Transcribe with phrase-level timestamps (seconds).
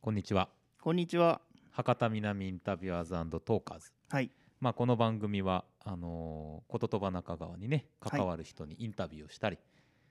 [0.00, 0.48] こんにちは
[0.80, 1.40] こんにちは。
[1.72, 4.30] 博多南インタビュアーズトーカーズはい。
[4.60, 9.58] まあこの番組はあのー、こととば中川にね関わる人にインタビューをしたり、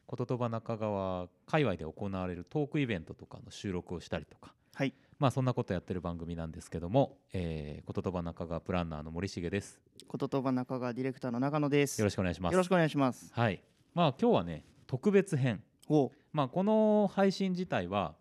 [0.05, 4.93] こととば中川界隈で行われるトークイベントとかの収録をしたりとかはい。
[5.19, 9.79] まあそんなことやってる番組なんですけども、えー、こととば中川プランナーの森重です
[10.09, 11.99] こととば中川ディレクターの長野です。
[12.01, 13.31] よろしくお願いしますよろしくお願いします。
[13.31, 13.63] はい
[13.93, 16.11] まあ今日はね特別編おう。
[16.33, 18.15] まあこの配信自体は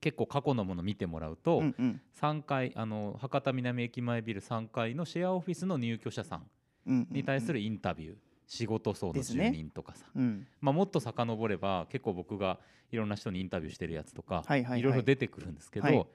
[0.00, 2.00] 結構過去のもの見てもらうと、うんうん。
[2.20, 6.46] 3階あの博多南駅前ビル3階のシェアオフィスの入居者さん
[6.86, 8.14] うんうんうんに対するインタビュー、
[8.46, 10.46] 仕事層の住人とかさ、うん。
[10.60, 12.58] まあ、もっと遡れば結構僕が
[12.90, 16.06] いろんな人にインタビューしてるやつとか、はいはいはいろいろ出てくるんですけど、はい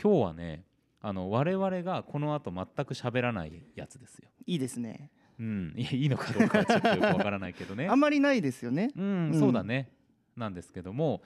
[0.00, 0.62] 今日はね
[1.00, 4.28] あの我々がこの後全く喋らないやつですよ。
[4.46, 5.10] いいですね。
[5.38, 7.94] うん、いやいいのかどうかはちょっとよくわからないけどね あ。
[7.94, 8.90] んまりないですよね。
[8.96, 9.90] うん、うんそうだね。
[10.36, 11.22] なんですけども、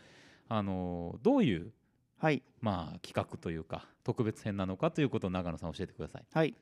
[0.49, 1.73] あのどういう
[2.23, 2.41] はい。
[2.61, 6.25] まあ企画というか特別編なのかということを長野さん教えてください。
[6.33, 6.55] はい。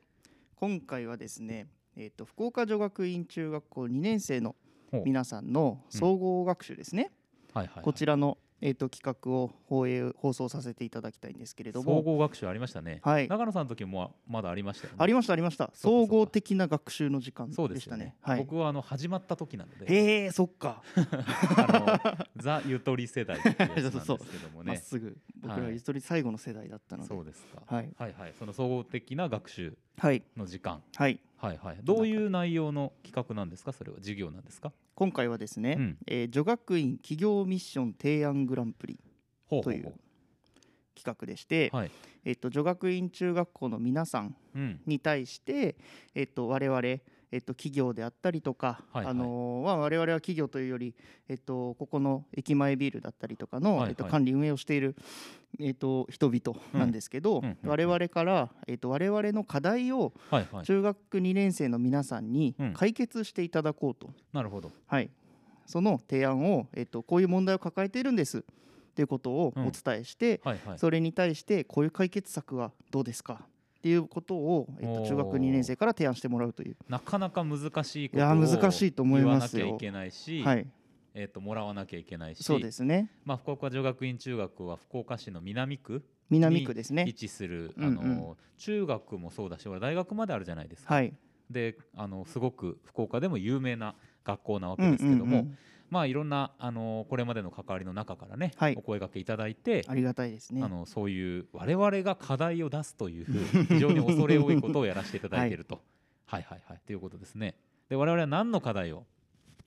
[0.57, 4.57] 今回はですね、えっ、と福岡女学院中学校2年生の
[5.05, 7.13] 皆さんの総合学習ですね。
[7.53, 12.03] はいはいはい、こちらのえっ、と企画を放映放送させていただきたいんですけれど総も。
[12.03, 13.01] 合学習ありましたね。
[13.03, 13.29] はい。
[13.29, 14.97] 長野さんの時もまだありましたよね。
[15.01, 15.71] ありましたありました。
[15.75, 18.17] 総合的な学習の時間そうででしたねね。。
[18.21, 18.39] はい。
[18.41, 20.83] 僕はあの始まった時なので、へえ、そっか。
[21.57, 23.45] あのザゆとり世代なん
[23.75, 24.77] ですけども まっね。
[24.77, 27.09] すぐ僕はいらゆとり最後の世代だったので。
[27.09, 27.63] そうですか。
[27.67, 28.35] はいはいはい。
[28.39, 30.83] その総合的な学習はいの時間。
[30.97, 31.19] はい。
[31.39, 31.79] はいはい。
[31.83, 33.73] どういう内容の企画なんですか？
[33.73, 34.73] それは授業なんですか？
[35.01, 39.01] 今回はですね、うんえー女学院企業ミッション提案グランプリ
[39.49, 39.95] という
[40.95, 41.77] 企画でして、う。
[41.77, 41.91] はい。
[42.23, 44.81] えっと女学院中学校の皆さんうん。
[44.85, 45.77] に対して、
[46.15, 46.83] えっと我々
[47.33, 50.95] えっと企業であったりとか、はいはいあのーまあ我々は企業というより、
[51.29, 54.97] えっとここの駅前ビルだったりとかの、はいはいえっと管理運営をしている
[55.59, 60.13] えっと人々なんですけど、うんうんうん我々からえっと我々の課題を。
[60.65, 64.11] 中学2年生の皆さんにうん解決していただこうと。
[64.33, 64.73] なるほど。
[64.87, 65.11] はい、
[65.67, 68.43] その提案を、えっと、こういう問題を抱えているんですっ
[68.95, 70.41] ていうことをうんお伝えして。
[70.77, 73.47] それに対してこういう解決策はどうですか
[73.81, 79.65] っていうことを、えっと、中学2年生から提案してもらうという、なかなか難しいことを難しいと思いますよ。
[79.65, 80.67] 言わなきゃいけないし、はい、
[81.15, 83.11] えっ、ともらわなきゃいけないし、そうですね。
[83.25, 87.99] まあ福岡女学院中学は福岡市の南区南区です位ね置する、うんうん。
[88.01, 90.93] あの中学もそうだし、俺大学まであるじゃないですか。
[90.93, 91.15] はい。
[91.49, 95.59] で、あのすごく福岡でも有名な学校なわけですけども、うんうんうん
[95.91, 99.85] まあいろんなあのこれまでの関わりの中からね、はいお声掛けいただいて。
[99.89, 103.27] ありがたいですねあのそういう我々が課題を出すという
[103.69, 105.81] 非常に恐れ多いことをやらせていただいていると、
[106.27, 107.57] はい、はいはいということですね。
[107.89, 109.05] で我々は何の課題を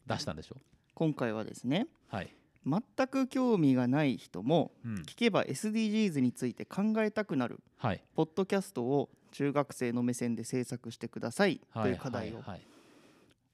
[0.07, 0.55] 出したんでしょ
[0.93, 2.15] 今回はですねう。
[2.15, 2.33] はい。
[2.65, 4.95] 全く興味がない人もうん。
[5.03, 8.01] 聞けば SDGs について考えたくなるはい。
[8.15, 12.41] ポッドキャストを中学生の目線で制作してくださいとはいいう課題を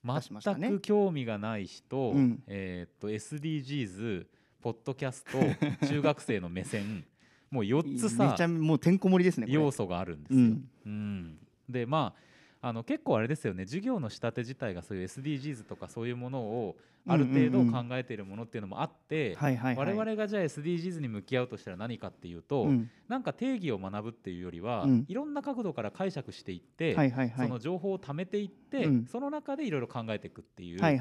[0.04, 2.44] 全く興味がない人、うん。
[2.48, 4.26] えーっと SDGs
[4.62, 5.40] ポッドキャスト
[5.88, 7.06] 中学生の目線
[7.50, 10.40] もう4つさめちゃもうてんこ盛りですね要素があるんですよ。
[10.40, 10.70] うん。
[10.86, 11.40] うん。
[11.68, 12.29] でまあ
[12.62, 13.66] あの結構あれですよね。
[13.66, 16.76] 授業の仕立て自体がそういう SDGs とかそういうものを
[17.08, 22.90] ある程度考えているものっていうのもあって、我々がじゃあ SDGs に向き合うとしたら何かっていうと、うん。
[23.08, 25.06] なんか定義を学ぶっていうよりは、うん。
[25.08, 26.96] いろんな角度から解釈していって、
[27.36, 29.06] その情報を貯めていって、うん。
[29.06, 30.92] その中でいろいろ考えていくっていう、は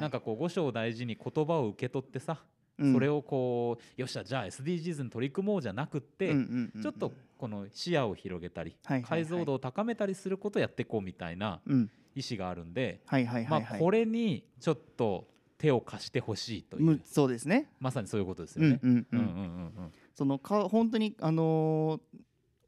[0.00, 2.59] なんかこう五章大事に言葉を受け取ってさ、うん
[2.92, 6.34] それをこうよっしゃじゃあ SDGs に取り組もうじゃなくって、
[6.82, 9.24] ちょっとこの視野を広げたり、はいはいはい。
[9.24, 11.90] 解像度を高めたりすることをやっていこうみたいなうん。
[12.16, 13.62] 意思があるんで、はいはいはいはい。
[13.70, 17.70] まあこれにちょっと手を貸してほしいという、むそうですね。
[17.78, 18.80] まさにそういうことですよね。
[20.14, 22.20] そのか本当にあのー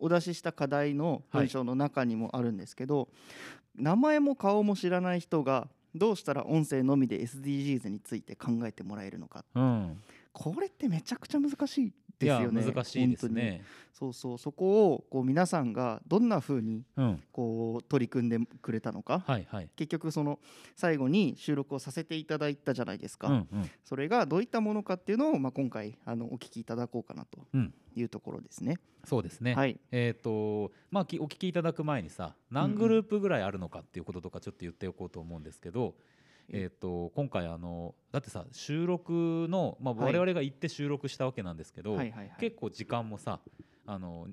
[0.05, 3.09] お出しした課題の文章の中にもあるんですけど、
[3.77, 9.45] 名前も顔も知らない人がどうしたら音声のみで SDGs について考えてもらえるのか。
[9.55, 10.03] うん。
[10.33, 11.93] これってめちゃくちゃ難しい
[12.25, 13.63] ですよね難しいですね。
[13.93, 19.69] そうそうそこをこう皆さんがどんな風にうん、こう取り組んでくれたのかはいはい。
[19.77, 20.41] 結局その
[20.75, 28.79] 最後に収録をさせていただいたじゃないですか、うんうんそれがどういったものかっていうのを、まあ、今回あのお聞きいただこうかなとうんいうところですね。
[29.05, 29.55] そうですね。
[29.55, 35.95] はい、えっ、とまあきお聞きいただく前にさ何グループぐらいあるのかっていうこととかちょっと言っておこうと思うんですけど、
[36.53, 43.41] えっ、と今回あのだってさ収録のまあはい我々が行って収録したわけなんですけど、はいはいはい結構時間もさ
[43.87, 44.29] あの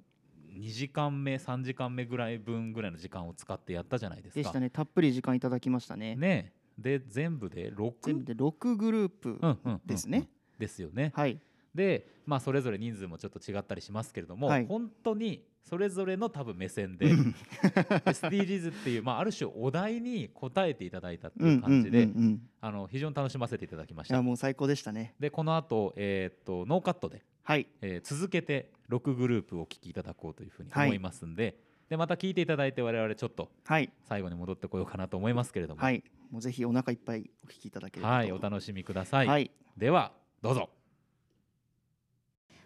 [0.54, 4.40] 2時間目3時間目ぐらい分ぐらいの時間を使ってやったじゃないですか。
[4.42, 6.16] でしたねたっぷり時間いただきましたね。
[6.16, 10.30] ねで全部で6全部で6グループうんうんうんうんですね。
[10.58, 11.14] ですよね。
[11.16, 11.40] はい、
[11.74, 22.42] で、まあ、それぞれ人数もちょっと違ったりしますけれども、はい本当にそれぞれの多分目線で SDGs っていう、まあ、ある種お題に答えていただいたっていう感じで、うんうんうんうん。
[22.62, 24.24] あの非常に楽しませていただきましいやた。
[24.24, 25.16] もう最高でしたね。
[25.20, 27.68] でこの後、えーっとノーカットで、はい。
[27.82, 30.88] えー続けて6グループをお聞きいただこうというふうにはい。
[30.88, 31.56] 思いますんで,、
[31.90, 33.92] でまた聞いていただいて我々ちょっとはい。
[34.04, 36.04] 最後に戻ってこようかなと思いますけれども、はい。
[36.32, 38.16] もうぜひお腹いっぱいお聞きいただければと。
[38.16, 39.28] はいお楽しみください。
[39.28, 39.52] はい。
[39.78, 40.12] では
[40.42, 40.70] どうぞ。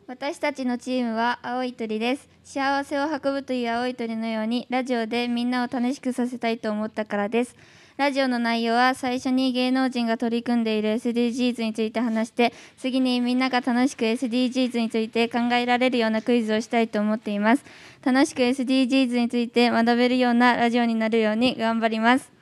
[0.06, 2.28] 私たちのチームは青い鳥です。
[2.44, 7.56] 幸せを運ぶという青い鳥のようにラジオでみんなを楽しくさせたいと思ったからです。
[7.96, 17.64] ラジオの内容は最初に芸能人が取り組んでいる SDGs について話して次にみんなが楽しく SDGs について考えられるようなクイズをしたいと思っています。
[18.04, 22.33] 楽しく SDGs について学べるようなラジオになるように頑張ります。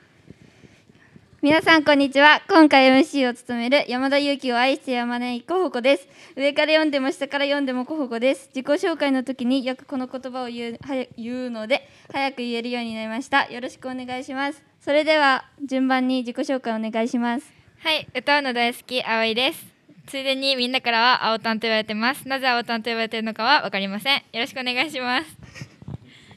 [1.42, 10.78] 皆さんこんにちは今回 MC を務める山田裕貴を愛してやまないコホコです上から読んでも下から読んでもコホコです自己紹介の時によくこの言葉を言う
[11.16, 19.66] 言うので早く言えるようになりましたよろしくお願いしますそれでは順番に自己紹介お願いしますはい、歌うの大好き葵です。
[20.06, 22.28] ついでにみんなからは青タンと言われてます。
[22.28, 24.18] なぜ青タンと言われてるのかはわかりません。
[24.18, 25.71] よろしくお願いします。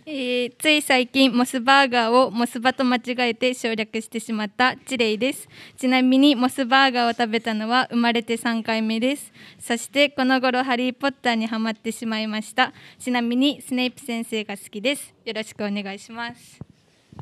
[0.07, 5.49] えーつい最近モスバーガーをモスバと間違えて省略してしまったチレイです。
[5.77, 9.33] ちなみにモスバーガーを食べたのは生まれて3回目です。
[9.57, 12.71] そしてこの頃ハリー・ポッターにハマってしまいました。
[12.99, 15.11] ちなみにスネイプ先生が好きです。
[15.25, 16.59] よろしくお願いします。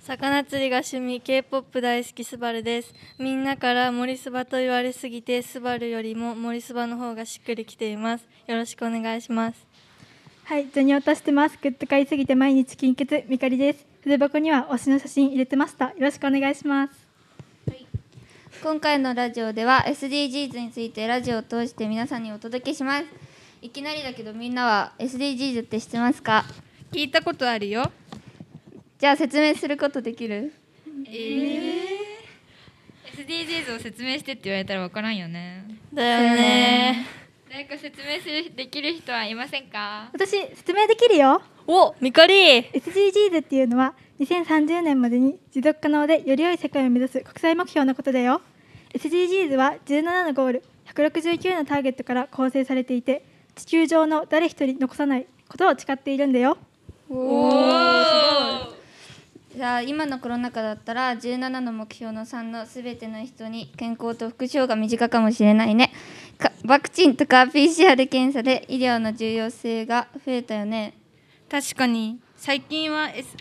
[0.01, 2.93] 魚釣りが趣味 K-POP 大好きスバルです。
[3.17, 8.27] みんなから森スバと言われすぎてスバルよりも森スバの方がしっくりきています。
[8.45, 9.72] よろしくお願いします。
[10.45, 11.57] はい、ジョニオタしてます。
[11.61, 13.85] グッと買いすぎて毎日金欠みかりです。
[14.01, 15.85] 筆箱には推しの写真入れてました。
[15.85, 16.93] よろしくお願いします。
[18.61, 23.05] 今回のラジオでは SDGs についてラジオを通して皆さんにお届けします
[23.61, 26.45] いきなりだけどみんなは SDGs って知ってますか？
[26.91, 27.91] 聞いたことあるよ
[28.99, 30.53] じゃあ説明することできる
[33.17, 37.05] ？SDGs を説明してって言われたらわからんよねだよね
[37.53, 40.09] 誰か説明するできる人はいませんか？
[40.11, 41.39] 私、説明できるよ。
[41.67, 48.41] おミカリ SDGs っていうのは2030年までに持続可能でより良い世界を目指す国際目標のことだよ。
[48.95, 50.63] SDGs は17のゴール、
[50.95, 53.23] 169のターゲットから構成されていて、
[53.53, 56.57] 地球上の誰一人残さないことを誓っているんだよ。
[59.55, 65.93] じゃあ今のコロナ禍だったら17の目標の3のすべての人に健康と福祉が身近かもしれないねか
[66.65, 70.93] ワクチンとか PCR 検査で医療の重要性が増えたよね。
[71.49, 72.19] 確かに。
[72.35, 73.37] 最近は、S、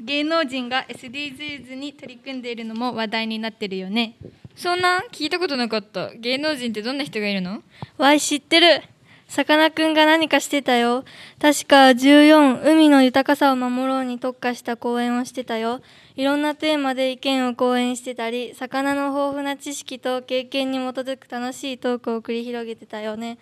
[0.00, 4.16] 芸能人が SDGs に取り組んでいるのも話題になってるよね。
[4.54, 6.14] そんなん聞いたことなかった。
[6.14, 7.62] 芸能人ってどんな人がいるの？
[7.98, 8.82] わい知ってる。
[9.26, 11.04] さかなクンが何かしてたよ。
[11.40, 15.80] 確か14海の豊かさを守ろうに特化した講演をしてたよ
[16.16, 23.36] いろんなテーマで意見を講演してたり魚の豊富な知識と経験に基づく楽しいトークを繰り広げてたよね。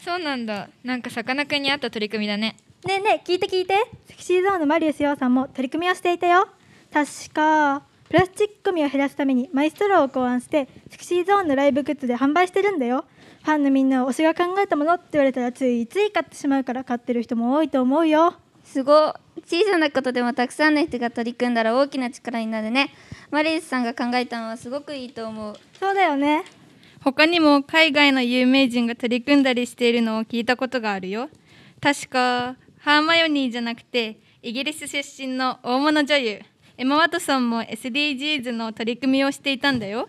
[0.00, 0.68] そうなんだ。
[0.82, 2.56] なんかさかなクンに合った取り組みだね。
[2.84, 3.74] ねえねえ聞いて聞いて。
[4.06, 6.48] セクシーゾーンのマリウス・ヨウさんも取り組みをしていたよ。
[6.92, 13.04] 確かプラスチックゴミを減らすためにマイストローを考案してセクシーゾーンのライブグッズで販売してるんだよ。
[13.44, 18.34] ファンのみんなは推しが考えたものって言われたらついつい買ってしまうから買ってる人も多いと思うよ。
[18.64, 19.12] すごい
[19.46, 22.90] 小さなことでもたくさんの人が取り組んだら大きな力になるね。
[23.30, 25.56] マリウスさんが考えたのはすごくいいと思う。
[25.78, 26.44] そうだよね。
[27.02, 31.30] 他にも海外の有名人が取り組んだりしているのを聞いたことがあるよ。
[31.80, 36.40] 確かハーマヨニーじゃなくてイギリス出身の大物女優。
[36.76, 40.08] エマ・ワトソンも SDGs の取り組みをしていたんだよ。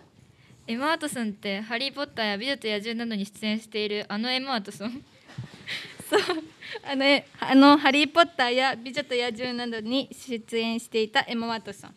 [0.66, 5.04] エマ・ワトソンって「ハリー・ポッター」や「美女と野獣」などに出演しているあのエマ・ワトソン。
[6.08, 6.20] そう
[6.84, 11.94] あのえあの「ハリー・ポッター」や「美女と野獣」などに出演していたエマ・ワトソン。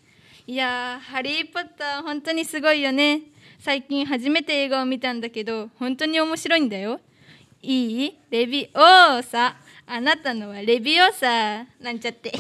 [0.48, 3.22] いやー「ハリー・ポッター」本当にすごいよね。
[3.60, 7.00] 最近初めて映画を見たんだけど本当に面白いんだよ。
[7.62, 8.18] いい？
[8.30, 9.56] レビオーサ。
[9.88, 11.66] あなたのはレビオーサ。
[11.80, 12.32] なんちゃって。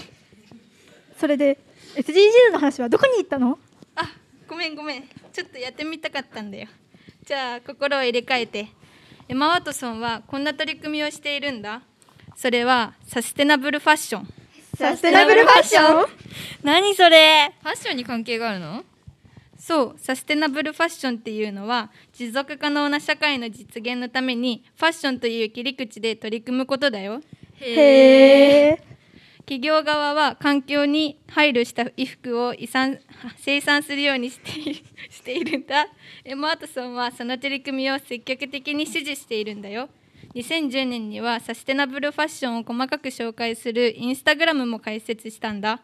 [1.18, 1.58] それで
[1.96, 3.58] SDGs の話はどこに行ったの？
[3.96, 4.12] あ
[4.48, 5.04] ごめんごめん。
[5.32, 6.68] ちょっとやってみたかったんだよ。
[7.24, 8.68] じゃあ心を入れ替えて。
[9.28, 11.82] エマ・ワトソンはこんな取り組みをしているんだ
[12.36, 14.28] それはサステナブルファッション。
[14.78, 16.06] サステナブルファッション？
[16.64, 17.54] 何それ？
[17.64, 18.84] ファッションに関係があるの？
[19.58, 27.22] そうサステナブルファッションっていうのは持続可能な社会の実現のためにファッションという切り口で取り組むことだよ。
[27.62, 28.78] へえ
[29.40, 33.00] 企業側は環境に配慮した衣服を遺産
[33.38, 35.88] 生産するようにしている しているんだ。
[36.26, 39.88] エマ・ワトソンはその取り組みを積極的に支持しているんだよ
[40.36, 45.80] 2010年にはサステナブルファッションを細かく紹介するインスタグラムも開設したんだ。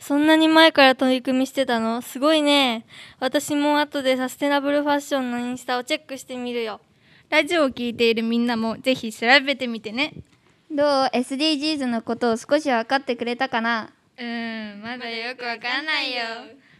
[0.00, 2.02] そんなに前から取り組みしてたの？
[2.02, 2.84] すごいね。
[3.20, 6.80] 私も後でサステナブルファッションのインスタをチェックしてみるよ。
[7.30, 10.12] ラジオを聞いているみんなもぜひ調べてみてね。
[10.68, 13.90] どう？SDGs のことを少し分かってくれたかな？
[14.18, 16.22] うーんまだよくわかんないよ。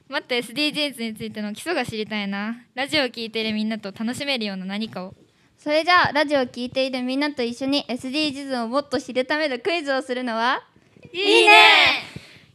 [0.08, 2.64] もっと SDGs についての基礎が知りたいな。
[2.74, 5.14] ラジオを聞いているみんなと楽しめるような何かを
[5.62, 10.60] それじゃあラジオを聞いているみんなと一緒に SDGs をもっと知るためのクイズをするのは？
[11.12, 11.54] いいね！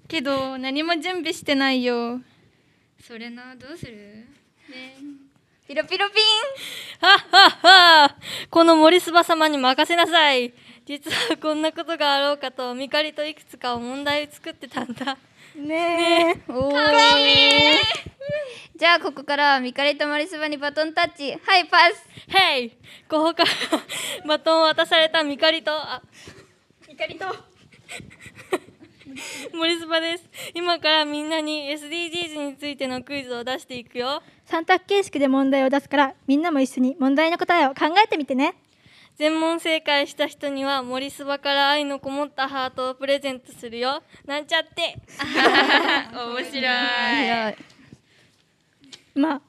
[0.10, 2.20] けど何も準備してないよ。
[3.02, 4.28] それなどうする？
[5.66, 6.16] ピロピロピ
[7.00, 7.52] はっはっ
[8.10, 8.16] は
[8.50, 10.54] この森スバ様に任せなさい。
[10.86, 15.18] 実はこんなことがあろうかとミカリといくつかを問題を作ってたんだ
[15.58, 16.52] ねえ。
[16.52, 16.74] ンおー。
[18.76, 21.32] じゃあここからはミカリとマリスバにバトンタッチ。
[21.32, 22.06] はいパス。
[22.28, 22.70] ヘイ
[23.10, 23.50] ここから
[24.28, 26.04] バトンを渡されたミカリとあ
[26.88, 27.26] ミカリと。
[29.58, 30.30] 森スバです。
[30.54, 34.22] 今からみんなに SDGs についてのクイズを出していくよ。
[34.46, 38.54] 三択形式で問題を出すからみんなも一緒に問題の答えを考えてみてね
[39.18, 44.04] 全問正解した人には森スバから愛のこもったハートをプレゼントするよ。
[44.28, 44.96] なんちゃって。
[46.14, 47.56] 面白い。
[49.20, 49.42] まあ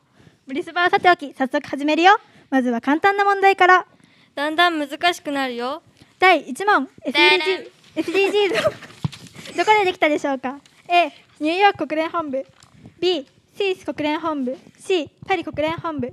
[0.46, 2.18] ブリスバはさておき早速始めるよ。
[2.48, 3.87] まずは簡単な問題から。
[4.34, 5.82] だんだん難しくなるよ。
[6.18, 8.54] 第1問 SDG SDGs
[9.54, 12.46] どこでできたでしょうか？A ニューヨーク国連本部。
[12.98, 14.56] B スイス国連本部。
[14.78, 16.10] C パリ国連本部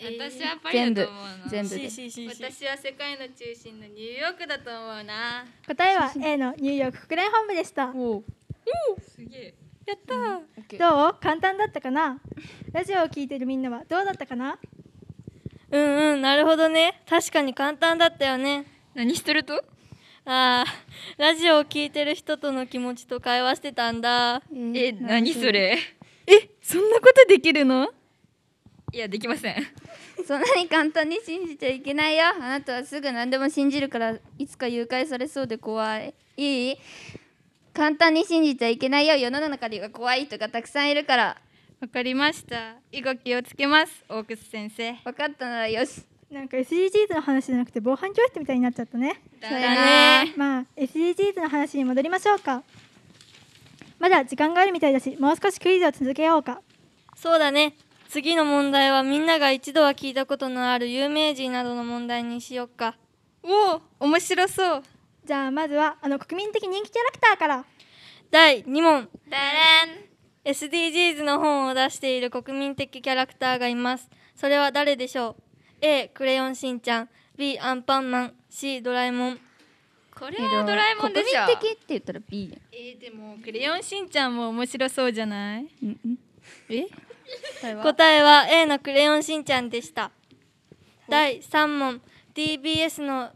[0.00, 1.90] 私はパリ全部だと思うな全部で。
[1.90, 5.44] C C C C 私は世界の中心のニューヨークだと思うな。
[5.66, 7.90] 答えは A のニューヨーク国連本部でした。
[7.90, 8.22] お
[9.00, 9.54] すげえ。
[9.86, 10.78] やったー。
[10.78, 11.16] どう？
[11.20, 12.20] 簡単だったかな？
[12.72, 14.58] ラジオを聞いてるみんなはどうだったかな？
[15.70, 17.02] うんうんなるほどね。
[17.08, 18.66] 確かに簡単だったよね。
[18.94, 19.64] 何してると？
[20.24, 24.42] あーラジオを聞いてる人との気持ちと会話してたんだ。
[24.74, 25.78] え何それ？
[26.26, 27.88] えそんなことできるの？
[28.92, 29.56] いやできません
[30.26, 32.26] そんなに簡単に信じちゃいけないよ。
[32.26, 36.14] あなたはすぐ何でも信じるからいつか誘拐されそうで怖い。
[36.36, 36.76] いい。
[37.72, 39.16] 簡単に信じちゃいけないよ。
[39.16, 41.36] 世の中には怖い人がたくさんいるから。
[41.80, 42.74] わかりました。
[42.90, 44.04] 以後気をつけます。
[44.08, 44.92] 大楠先生。
[45.04, 49.22] 分かったならよしなんか SDGs の話じゃなくて防犯教室みたいになっちゃったね。
[49.40, 52.64] そうやだなねまあ SDGs の話に戻りましょうか。
[54.00, 56.60] まだ時間があるみたいだしもう少しクイズを続けようか。
[57.14, 57.74] そうだね
[58.08, 62.96] 次の問題はみんなが一度は聞いたことのある有名人などの問題にしよっか。
[63.42, 64.82] おお面白そう。
[65.26, 67.64] じゃあまずはあの国民的人気キャラクターから。
[68.30, 69.08] 第2問。
[69.28, 70.08] ダラン。
[70.44, 74.08] SDGs の本を出している国民的キャラクターがいます。
[74.34, 75.42] それは誰でしょう
[75.82, 77.08] ？A クレヨンしんちゃん。
[77.36, 78.34] B アンパンマン。
[78.48, 79.38] C ドラえもん。
[80.18, 81.44] これはドラえもんでしょ。
[81.44, 85.68] 国民的って言ったら B ねえー、でもクレヨンしんちゃんも面白そうじゃない？
[85.82, 86.18] うんうん。
[86.70, 86.86] え？
[87.82, 90.10] 答えは？A のクレヨンしんちゃんでした。
[91.08, 92.00] 第3問。
[92.34, 93.30] TBS の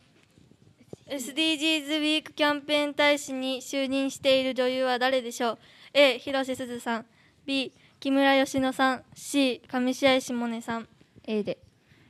[1.08, 5.58] SDGs ウィークキャンペーン大使に就任している女優は誰でしょう
[5.92, 7.06] ？A 広瀬すずさん。
[7.44, 9.04] B 木村佳乃さん。
[9.14, 10.88] C 上白石萌音さん。
[11.26, 11.58] A で。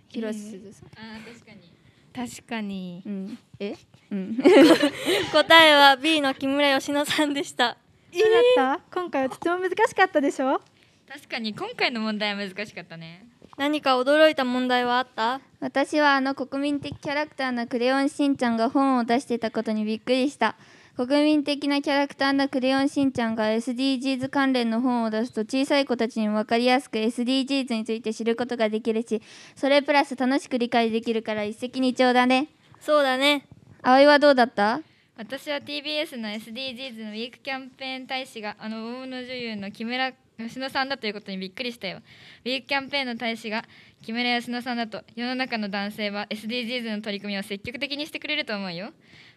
[0.09, 1.73] 広瀬すずさん、あー確かに。
[2.15, 3.03] 確かに。
[3.07, 3.39] うん。
[3.59, 3.75] え？
[4.11, 4.37] うん。
[5.33, 7.79] 答えは B の木村佳乃さんでした。
[8.13, 8.23] どう
[8.57, 10.61] だった、今回はとても難しかったでしょ？
[11.09, 13.27] 確かに今回の問題は難しかったね。
[13.59, 15.41] 何か驚いた問題はあった？
[15.61, 20.57] 私はあの国民的キャラクターのクレヨンしんちゃんが本を出してたことにびっくりした。
[20.97, 29.23] 国民的なキャラクターのクレヨンしんちゃんが SDGs 関連の本を出すと小さい子たちに分かりやすく SDGs について知ることができるし
[29.57, 32.49] それプラス楽しく理解できるから一石二鳥だね。
[32.81, 33.47] そうだね。
[33.83, 34.81] 葵はどうだった？
[35.17, 40.13] 私は TBS の SDGs のウィークキャンペーン大使があの大物女優の木村
[40.49, 41.99] 佳乃さんだということにびっくりしたよ。
[42.45, 43.65] ウィークキャンペーンの大使が
[44.03, 48.91] 木村佳乃さんだと世の中の男性は SDGs の取り組みを積極的にしてくれると思うよ。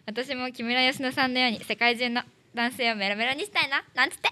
[0.06, 2.22] 私も木村佳乃さんのように世界中の
[2.54, 3.84] 男性をメロメロにしたいな。
[3.94, 4.30] なんつって。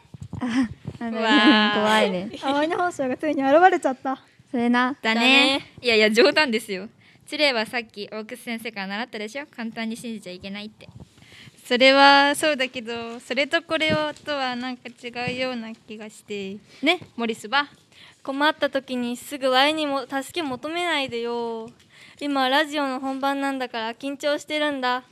[1.00, 2.31] あの怖いね。
[2.40, 4.23] 葵の本性がついに現れちゃった。
[4.50, 4.97] それな。
[5.02, 5.61] だね。
[5.83, 6.88] いやいや冗談ですよ。
[7.26, 9.47] チレイはさっき大楠先生から習ったでしょ。
[9.47, 10.88] 簡単に信じちゃいけないって
[11.66, 17.66] それはそうだけどそれとこれをとはなんか違うような気がしてねモリスバ
[18.23, 21.68] 困った時にすぐ Y にも助け求めないでよ。
[22.21, 25.04] 今ラジオの本番なんだから緊張してるんだ。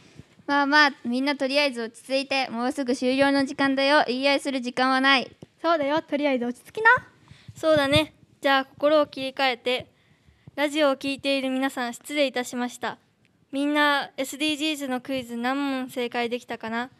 [0.47, 4.03] まあまあみんなとりあえず落ち着いてもうすぐ終了の時間だよ。
[4.07, 5.31] 言い合いする時間はない。
[5.61, 6.01] そうだよ。
[6.01, 6.91] とりあえず落ち着きな。
[7.55, 8.15] そうだね。
[8.43, 9.87] じゃあ心を切り替えて
[10.57, 12.99] ラジオを聞いている皆さん失礼いたしました
[13.53, 16.91] みんな SDGs のクイズ何問正解できたかな？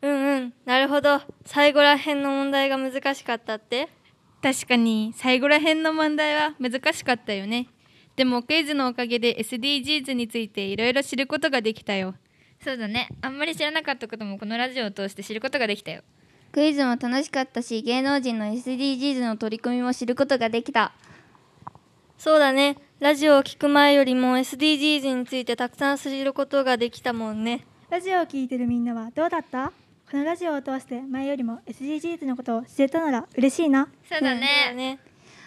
[0.00, 1.20] うんうんなるほど。
[1.44, 3.88] 最後らへんの問題が難しかったって？
[4.42, 7.68] 確かに最後らへんの問題は難しかったよね。
[8.16, 12.14] でもクイズのおかげで SDGs についていろいろ知ることができたよ。
[12.64, 13.08] そうだね。
[13.20, 16.02] あんまり知らなかったこともこのラジオを通して知ることができたよ。
[16.50, 20.92] クイズも楽しかったし芸能人の SDGs の取り組みも知ることができた
[22.22, 22.76] そうだね。
[23.00, 27.66] ラジオを聞く前よりも SDGs についてたくさん知ることができたもんね。
[27.90, 29.72] ラジオを聞いてるみんなはどうだった？
[30.08, 33.88] このラジオを通して前よりも SDGs のことを知れたなら嬉しいな。
[34.08, 34.72] そうだそうだね。
[34.76, 35.00] ね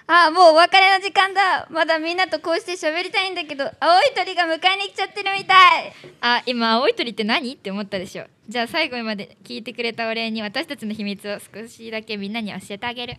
[0.05, 1.65] あもうお別れの時間だ。
[1.72, 3.70] まだみんなとこうして喋りたいんだけど青
[4.01, 5.94] い鳥が迎えに来ちゃってるみたい。
[6.20, 7.53] あ今青い鳥って何？
[7.53, 8.25] って思ったでしょ。
[8.50, 13.15] じゃあ最後まで聞いてくれたお礼に私たちの秘密を少しだけみんなに教えてあげる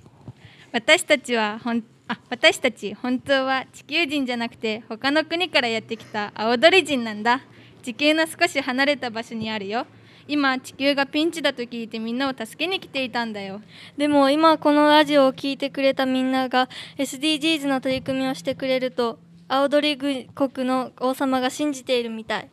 [0.76, 7.40] 私たちはほんあ私たち本当は地球人じゃなくて他の国からやってきた青鳥人なんだ。
[7.82, 9.86] 地球の少し離れた場所にあるよ。
[10.28, 13.62] 今地球がピンチだと聞いてみんなを助けに来ていたんだよ。
[13.96, 16.68] でも今このラジオを聞いてくれたみんなが
[16.98, 19.18] SDGs の取り組みをしてくれると
[19.48, 20.28] 青鳥国
[20.68, 22.50] の王様が信じているみたい。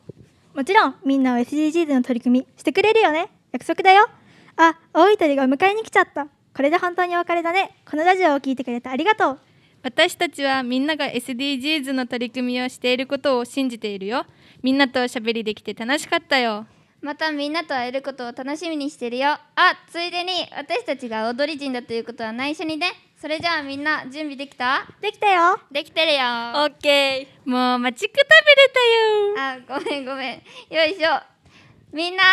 [0.56, 3.27] もちろんみんなは SDGs の取り組みしてくれるよね。
[3.51, 4.08] 約束だよ。
[4.56, 7.76] あ青い鳥が迎えに来ちゃったこれで本当にお別れだね。
[7.90, 9.40] このラジオを聞いてくれてありがとう。
[9.82, 14.26] 私たちはみんなが SDGs の取り組みをしていることを信じているよ。
[14.62, 16.66] みんなとおしゃべりできて楽しかったよ。
[17.02, 19.32] またみんなと会えることを楽しみにしてるよ。
[19.32, 19.42] あ
[19.90, 22.94] ついでに私たちが踊り人だということは内緒にね。
[23.18, 24.88] それじゃあみんな準備できた？
[25.02, 25.60] できたよ。
[25.72, 26.20] できてるよ。
[26.20, 27.50] オッケー。
[27.50, 28.24] もう待ちくた
[29.36, 29.76] べれたよ。
[29.76, 30.74] あごめんごめん。
[30.74, 31.20] よいしょ。
[31.92, 32.24] みんな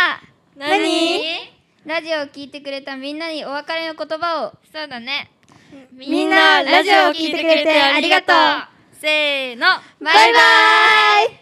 [0.56, 1.59] 何？
[1.90, 4.52] ラジオを聞いてくれたみんなにお別れの言葉を。
[4.72, 5.28] そうだね。
[5.92, 8.96] みんなラジオを聞いてくれてありがとう。
[9.00, 9.66] せーの。
[10.00, 10.38] バイバ
[11.34, 11.40] イ。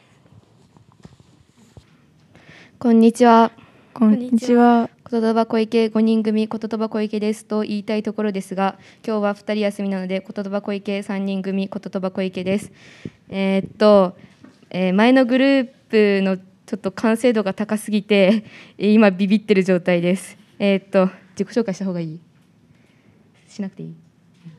[2.78, 3.52] こんにちは。
[3.93, 4.88] こんにちは。
[5.11, 12.73] 言葉小池5人組言葉小池ですと言いたいところですが、今日は2人休みなので言葉小池3人組言葉小池です。
[13.29, 14.16] えーっと、
[14.70, 18.44] えー前のグループのちょっと完成度が高すぎて、
[18.76, 20.37] え ー今ビビってる状態です。
[20.59, 22.20] えーっと自己紹介した方がいい？
[23.48, 23.94] しなくていい？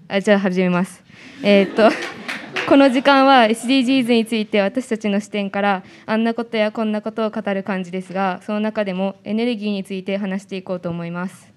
[0.08, 1.04] あじゃあ始めます。
[1.44, 1.88] えーっと。
[2.68, 11.48] この時間は SDGs について私たちの視点からあんなことやこんなことを語る感じですがその中でもエネルギーについて話していこうと思います。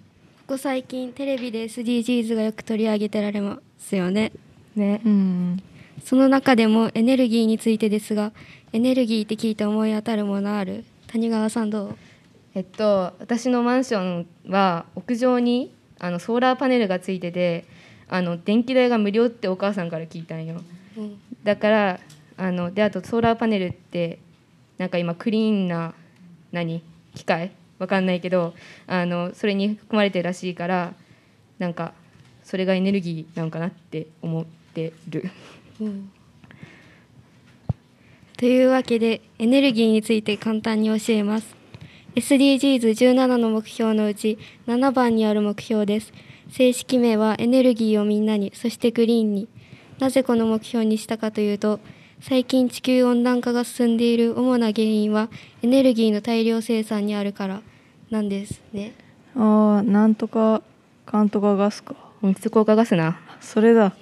[0.46, 4.32] ここ最近テレビで SDGs がよく取り上げてられますよね
[4.76, 5.00] ね、
[6.02, 8.32] その中でもエネルギーについてですが
[8.74, 10.84] エネルギーって聞いて思い当たるものある？
[11.08, 11.96] 谷川さんどう？
[12.54, 17.66] えっと私のマンションは屋上にあのソーラーパネルがついてて
[18.08, 20.62] あの電気代が無料ってお母さんから聞いたんよ。
[20.96, 21.20] うん。
[21.44, 22.00] だから
[22.38, 24.18] あのであとソーラーパネルって
[24.78, 25.92] なんか今クリーンな
[26.50, 26.82] 何？
[27.14, 27.50] 機械？
[27.78, 28.54] わかんないけど
[28.86, 30.94] あのそれに含まれてるらしいから
[31.58, 31.92] なんか
[32.42, 35.30] それがエネルギーなんかなって思ってる。
[38.42, 41.54] というわけでエネルギーについて簡単に教えます。
[42.16, 46.12] SDGs17 の目標のうち7番にある目標です。
[46.50, 49.48] 正式名はエネルギーをみんなにそしてグリーンに。
[50.00, 51.78] なぜこの目標にしたかというと
[52.20, 55.28] 最近地球温暖化が進んでいる主な原因は
[55.62, 57.62] エネルギーの大量生産にあるから
[58.10, 58.92] なんですね。
[59.36, 60.62] ああなんとか
[61.06, 61.94] かんとかガスか。
[62.22, 63.20] 温室効果ガスな。
[63.40, 63.94] それだ。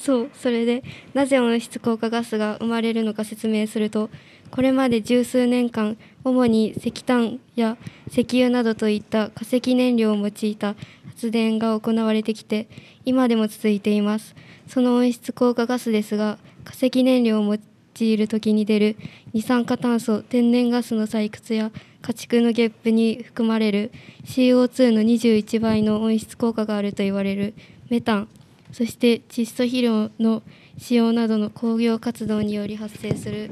[0.00, 0.82] そうそれで
[1.12, 4.08] なぜ温室効果ガスが生まれるのか説明すると
[4.50, 7.76] これまで十数年間主に石炭や
[8.10, 10.74] 石油などといった化石燃料を用いた
[11.06, 12.66] 発電が行われてきて
[13.04, 14.34] 今でも続いています。
[14.66, 17.58] その温室効果ガスですが化石燃料を用
[17.98, 18.96] いる時に出る
[19.34, 23.92] 二酸化炭素天然ガスの採掘や家畜のゲップに含まれる
[24.24, 27.52] CO2 の21倍の温室効果があると言われる
[27.90, 28.28] メタン。
[28.72, 30.42] そして窒素肥料の
[30.78, 33.50] 使用などの工業活動により発生する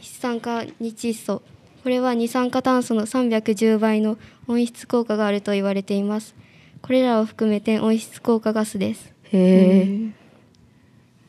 [0.00, 1.42] 一酸化二窒素。
[1.82, 4.16] これは二酸化炭素の310倍の
[4.46, 6.34] 温室効果があると言われています。
[6.80, 9.12] これらを含めて温室効果ガスです。
[9.32, 10.10] へえ。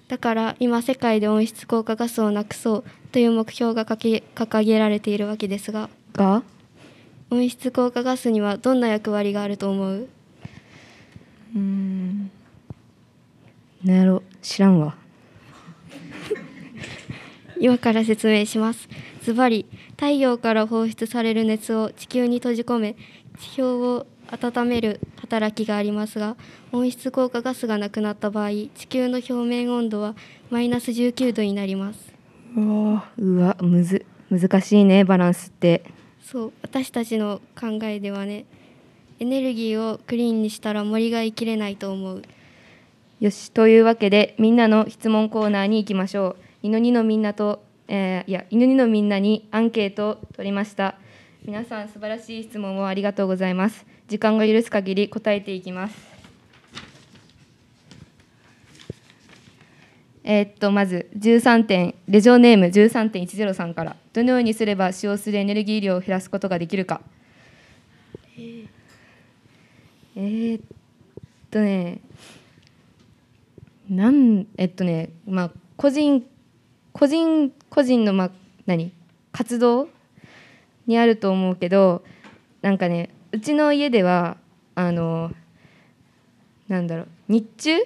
[0.08, 6.44] だから今世界で温室効果ガスをなくそうという目標が掲げられているわけですがが？
[7.32, 10.08] 温室効果ガスにはどんな役割があると思う？
[11.56, 12.30] うん
[13.84, 14.96] なんやろ知らんわ。
[17.60, 18.88] 今から説明します。
[19.24, 22.96] ズバリ太陽から放出される熱を地球に閉じ込め
[23.40, 26.36] 地表を温める働きがありますが
[26.72, 30.16] 温室効果ガスがなくなった場合地球の表面温度は
[30.50, 32.14] マイナス19度になります。
[32.56, 35.84] うわうわむず難しいねバランスって。
[36.22, 38.46] そう私たちの考えではね
[39.20, 42.22] エネルギーをクリーンにしたら森が生きれないと思う
[43.24, 46.36] よしというわけでみんなの質問コーナーに行きましょう。
[46.62, 50.96] 犬にのみんなと、えーいや犬にのみんなにアンケートを取りました。
[51.46, 53.86] 皆さん素晴らしい質問をありがとうございます。
[54.10, 55.96] 時間が許す限り答えていきます。
[60.26, 63.96] えーっとまず13点レジオネーム13.103さんから。
[64.12, 67.00] どのようにすれば使用するエネルギー量を減らすことができるか。
[68.38, 70.62] えーっ
[71.50, 72.02] とね
[73.94, 76.26] なんえっとねまあ個人
[76.94, 78.32] 個人個人のまあ
[78.66, 78.92] 何？
[79.32, 79.90] 活動？
[80.86, 82.04] にあると思うけど
[82.62, 84.36] なんかねうちの家では
[84.76, 85.32] あの
[86.68, 87.78] なんだろう日中？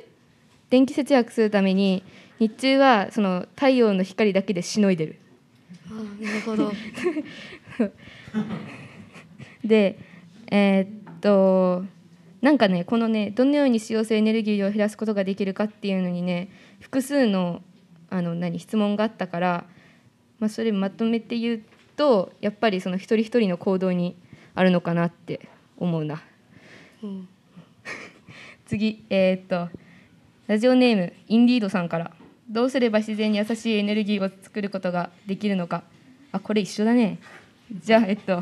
[0.70, 2.04] 電気節約するために
[2.40, 5.16] 日中はその太陽の光だけでしのいでる。
[5.90, 6.72] あーなるほど。
[9.64, 9.98] で
[10.52, 11.86] えーっと
[12.48, 16.48] なんかねこのねどのように使用するエネルギーを減らすことができるかっていうのにね
[16.80, 17.62] 複数の
[18.10, 19.66] あの何質問があったから、
[20.40, 21.62] まあ、それまとめて言う
[21.98, 24.16] とやっぱりその一人一人の行動に
[24.56, 26.24] あるのかなって思うな。
[27.04, 27.28] うん。
[28.66, 29.70] 次えーっと
[30.48, 32.14] ラジオネームインディードさんから。
[32.50, 35.84] どうすれば自然に優しいエネルギーを作ることができるのか。
[36.32, 37.20] あこれ一緒だね。
[37.84, 38.42] じゃあえっと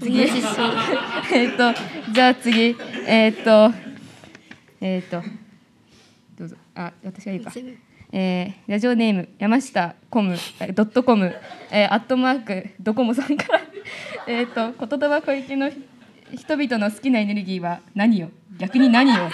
[0.00, 0.20] 次。
[1.32, 1.72] えっと
[2.12, 2.76] じゃあ次。
[3.06, 3.72] えっと
[4.80, 5.22] えっと
[6.38, 6.56] どうぞ。
[6.74, 7.52] あ私がいいか。
[8.12, 11.34] えーラジオネーム山下コムえドットコム、
[11.70, 13.60] えーアットマークドコモさんから。
[14.26, 18.30] えっと言葉小池の人々の好きなエネルギーは何よ？
[18.58, 19.30] 逆に何よ？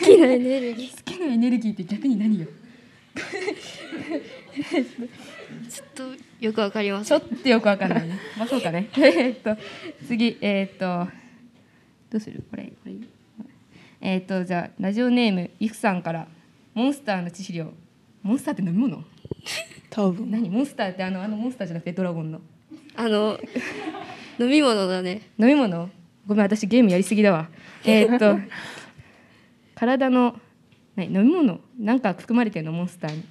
[0.00, 0.90] 好きなエネルギー。
[0.96, 2.46] 好きなエネルギーって逆に何よ？
[5.68, 6.02] ちょっと
[6.40, 8.18] よくわかりまちすょっとよくわかんないね。
[8.38, 8.88] まあそうかね。
[8.98, 9.56] えっと
[10.06, 11.08] 次えっと
[12.10, 12.44] どうする？
[12.50, 12.94] これこれ。
[14.00, 16.26] えっとじゃあラジオネームイフさんから
[16.74, 17.72] モンスターの致死量。
[18.22, 19.02] モンスターって飲み物
[19.88, 20.30] 多分。
[20.30, 20.50] 何？
[20.50, 22.40] モンスターってあのあのモンスターじゃなくてドラゴンの？
[22.96, 23.38] あの
[24.38, 25.22] 飲み物だね。
[25.38, 25.88] 飲み物？
[26.26, 27.48] ごめん私ゲームやりすぎだわ。
[27.86, 28.38] えーっと
[29.74, 30.38] 体の
[30.96, 31.06] 何？
[31.14, 31.60] 飲み物？
[31.78, 32.72] なんか含まれてるの？
[32.72, 33.24] モンスターに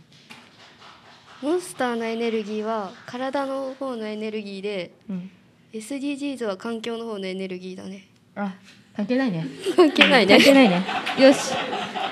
[1.46, 5.30] モンスターのエネルギーは体の方のエネルギーで、うん。
[5.74, 8.08] SDGs は環境の方のエネルギーだね。
[8.36, 8.56] あ
[8.96, 9.46] 関係ないね。
[9.76, 10.38] 関係ないね。
[10.38, 10.84] 関係ないね。
[11.20, 11.54] よし。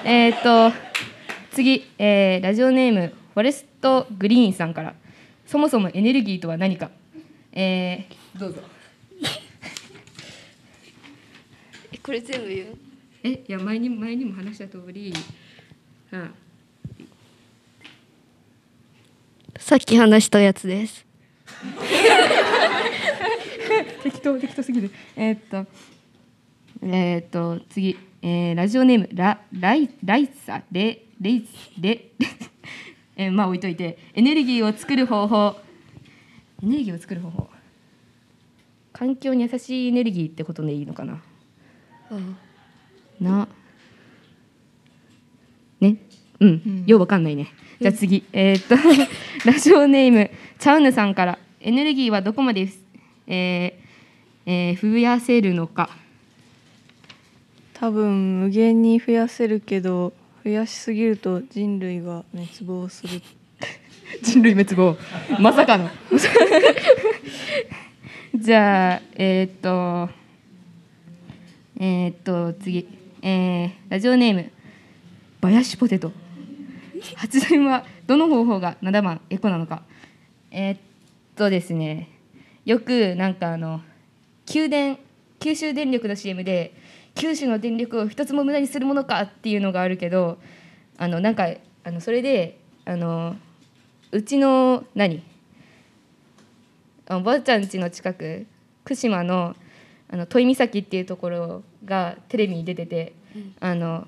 [0.06, 0.72] えーっと
[1.52, 4.94] 次、えーラジオネームフォレストグリーンさんから。
[5.48, 6.92] そもそもエネルギーとは何か。
[7.54, 8.62] えーどうぞ。
[11.92, 12.78] えこれ全部言う？
[13.24, 15.12] えいや前に前にも話した通り
[16.12, 16.36] うん
[19.60, 21.06] さっき話したやつです。
[24.04, 24.92] 適当適当すぎる。
[25.16, 25.66] えーっと
[26.82, 31.48] えーっと次、えーラジオネームラライライサレレイ
[31.80, 32.06] レ
[33.16, 35.56] えーまあ置いといてエネルギーを作る方法。
[36.62, 37.50] エネルギーを作る方法。
[38.92, 41.22] 環境に優しいエネルギーってことでいいのかな？
[42.12, 42.38] うん。
[43.20, 43.48] な。
[45.80, 45.98] ね。
[46.40, 47.48] うん、ようわかんないね
[47.82, 48.76] じゃあ次、えーっと
[49.50, 51.40] ラジオネームチャウヌさんから。
[51.66, 52.68] エネルギーはどこまで、
[53.28, 53.84] えー
[54.46, 55.90] えー増やせるのか？
[57.74, 60.12] 多分無限に増やせるけど
[60.44, 63.22] 増やしすぎると人類が滅亡する。
[64.22, 64.98] 人類滅亡？
[65.40, 65.90] まさかの。
[68.36, 70.10] じゃあえーっと
[71.80, 72.88] えーっと次、
[73.22, 74.52] えーラジオネーム
[75.40, 76.12] バヤシポテト
[77.16, 79.84] 発電はどの方法が7番エコなのか。
[80.52, 80.80] えーっ
[81.36, 82.10] とですね。
[82.66, 83.82] よくなんかあの
[84.46, 84.98] 給電
[85.40, 86.74] 九州電力の CM で
[87.16, 90.38] 九州の電力を一つも無駄にするものかっていうのがあるけど
[90.98, 91.48] あのなんか
[91.84, 93.36] あのそれであの
[94.12, 95.22] うちの何
[97.08, 98.46] あおばあちゃん家の近く
[98.84, 99.56] 福島の
[100.10, 103.14] あの土井岬っていうところがテレビに出てて、
[103.60, 104.08] あの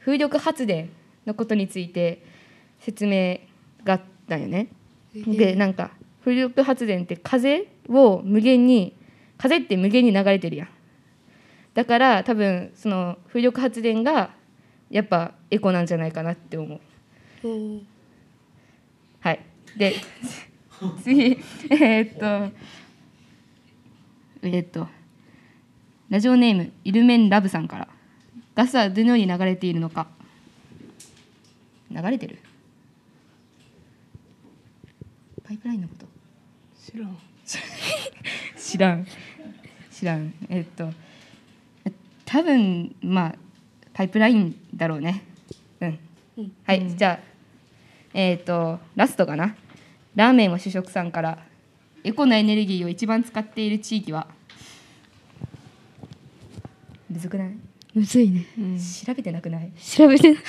[0.00, 0.90] 風力発電
[1.26, 2.24] のことについて
[2.84, 3.40] 説明
[3.84, 4.68] があったよね。
[5.14, 8.94] でなんか風力発電って風を無限に
[9.38, 10.68] 風って無限に流れてるやん。
[11.74, 14.30] だから多分その風力発電が
[14.90, 16.80] やっぱエコなんじゃないかなって思
[17.42, 17.48] う。
[17.48, 17.86] うん
[19.20, 19.40] はい。
[19.78, 19.94] で、
[21.02, 21.22] 次、
[21.70, 22.18] えーっ
[22.50, 22.54] と、
[24.42, 24.86] えーっと、
[26.10, 27.88] ラジオネーム、イルメンラブさんから、
[28.54, 30.06] ガスはどのように流れているのか。
[31.90, 32.38] 流れてる？
[35.46, 36.06] パイプラインのこと。
[36.84, 37.18] 知らん。
[38.56, 39.06] 知らん。
[39.90, 40.34] 知らん。
[40.48, 40.90] えっと
[42.24, 43.34] 多分まあ
[43.92, 45.22] パイプラインだろうね。
[45.80, 47.34] うん、はい、じゃあ
[48.12, 49.54] えっ、とラストかな。
[50.14, 51.38] ラーメンを主食さんから。
[52.02, 54.26] エコなエネルギーを一番使っている地域は？
[57.08, 57.56] むずくない？
[57.94, 58.44] むずいね。
[59.06, 59.72] 調べてなくない？
[59.72, 60.42] 調べてない。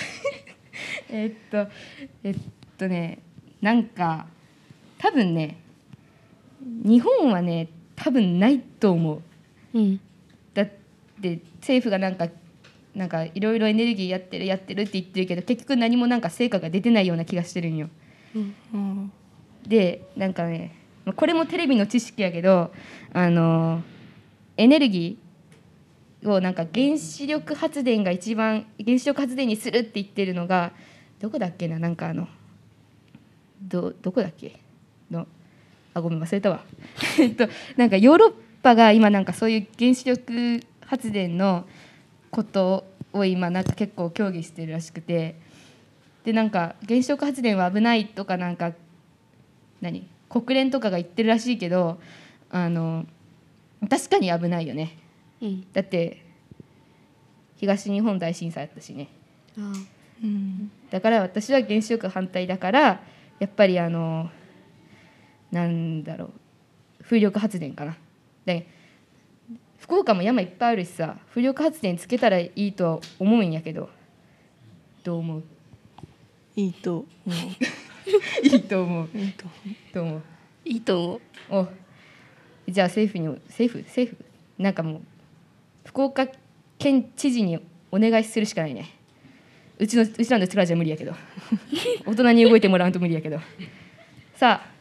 [1.10, 1.68] えっと
[2.24, 2.36] えっ
[2.78, 3.20] とね
[3.62, 4.28] なんか
[5.06, 5.60] 多分ね
[6.84, 9.22] 日本はね多分ないと思
[9.74, 9.78] う。
[9.78, 10.00] うん。
[10.56, 10.70] だっ
[11.22, 12.28] て政府がなんか
[12.96, 17.90] なんかいろいろエネルギーやってるやってるって言ってるけど結局何もなんか成果が出てないような気がしてるんよ。
[18.74, 19.12] うん。
[19.68, 22.74] でなんかねまあこれもテレビの知識やけど
[23.14, 23.84] あの
[24.58, 30.72] エネルギーをなんか原子力発電が一番原子力発電にするって言ってるのが
[31.20, 32.28] どこだっけななんかあの
[33.62, 34.60] どどこだっけ？
[35.12, 35.28] の
[35.94, 36.64] あごめん忘れたわ。
[37.20, 41.66] えっとなんかヨーロッパが今なんかそういう原子力発電の
[42.32, 45.36] ことを今なんか結構協議してるらしくて
[46.26, 48.74] でなんか原子力発電は危ないとかなんか
[49.82, 50.08] 何？
[50.28, 52.00] 国連とかが言ってるらしいけど
[52.50, 53.06] あの
[53.90, 54.98] 確かに危ないよね。
[55.42, 55.68] うん。
[55.72, 56.26] だって
[57.58, 59.08] 東日本大震災あったしね。
[59.58, 59.72] あ。
[60.24, 60.72] うん。
[60.90, 63.02] だから私は原子力反対だから
[63.40, 64.30] やっぱりあの
[65.56, 67.04] なんだろう。
[67.04, 67.96] 風力発電かな。
[68.46, 68.68] で
[69.80, 73.90] 福岡も山いっぱいあるしさ風力発電つけたらいいとは思うんやけど
[75.04, 75.44] どう思う？
[76.56, 77.36] いいと思
[78.44, 79.06] いいと思う。
[79.06, 79.32] う いい
[79.94, 80.22] と思う？
[80.66, 81.68] いいと思う。
[82.68, 83.84] おじゃあ政府に政府？
[83.86, 84.26] 政府？
[84.62, 85.02] なんかもう
[85.86, 86.28] 福岡
[86.78, 87.60] 県知事に
[87.92, 88.90] お願いするしかないね。
[89.78, 91.14] うちのうちらの力じゃ無理やけど。
[92.06, 93.40] 大人に動いてもらわんと無理やけど。
[94.36, 94.75] さあ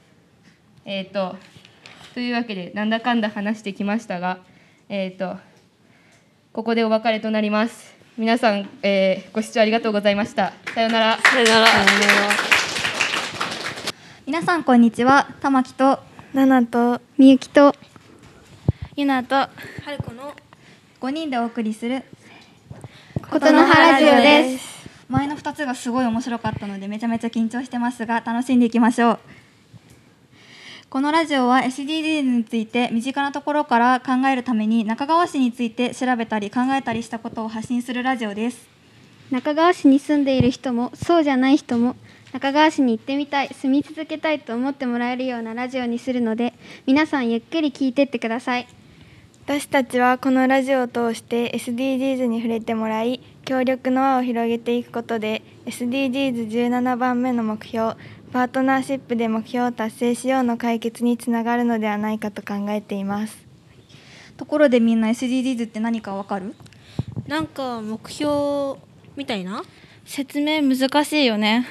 [0.85, 1.37] えっ、と
[2.15, 4.39] というわけでなんだかんだ話してきましたが
[4.89, 5.37] えっ、と
[6.53, 7.95] ここでお別れとなります。
[8.17, 10.53] 皆さん、えーご視聴ありがとうございました。
[10.75, 11.19] さようなら。
[11.19, 11.67] さよなら。
[14.27, 15.35] 皆さんこんにちは。
[15.41, 15.99] 玉木と。
[16.33, 17.01] ナナと。
[17.19, 17.75] みゆきと。
[18.95, 19.35] ゆなと。
[19.35, 19.51] は
[19.89, 20.33] るこの。
[21.01, 22.05] 5人でお送りする。
[23.31, 24.75] 琴の葉ラジオです。
[25.09, 29.19] 前の2つがすごい面白かったのでめちゃめちゃ緊張してますが楽しんでいきましょう
[30.95, 38.69] このラジオは SDGs について身近なところから考えるために中川市について調べたり考えたりしたことを発信するラジオです。
[39.33, 41.97] 中川市に住んでいる人もそうじゃない人も
[42.33, 46.55] 中川市に行ってみたい住み続けたいと思ってもらえるようなラジオにするので
[46.87, 48.69] 皆さんゆっくり聞いてってください。
[49.47, 57.97] 私たちはこのラジオを通して SDGs に触れてもらい協力の輪を広げていくことで SDGs17 番目の目標
[58.35, 63.47] パートナーシップで目標を達成しようの解決につながるのではないかと考えています。
[64.37, 66.57] ところでみんな SDGs って何かわかる？
[67.29, 68.81] なんか目標
[69.15, 69.63] みたいな？
[70.05, 71.65] 説明難しいよね。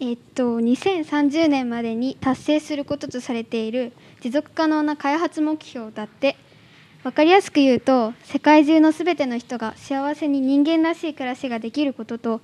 [0.00, 6.38] えっと2030年までに達成することとされている持続可能な開発目標だって。
[7.02, 12.40] 分かりやすく言うと世界中のすべての人が幸せに人間らしい暮らしができることと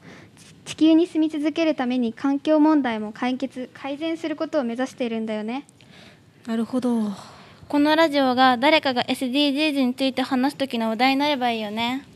[0.65, 5.67] 地球に住み続けるために環境問題も解決改善することを目指しているんだよね。
[6.47, 7.11] なるほど。
[7.69, 12.07] このラジオが誰かが SDGs について話す時の話題になればいいよね。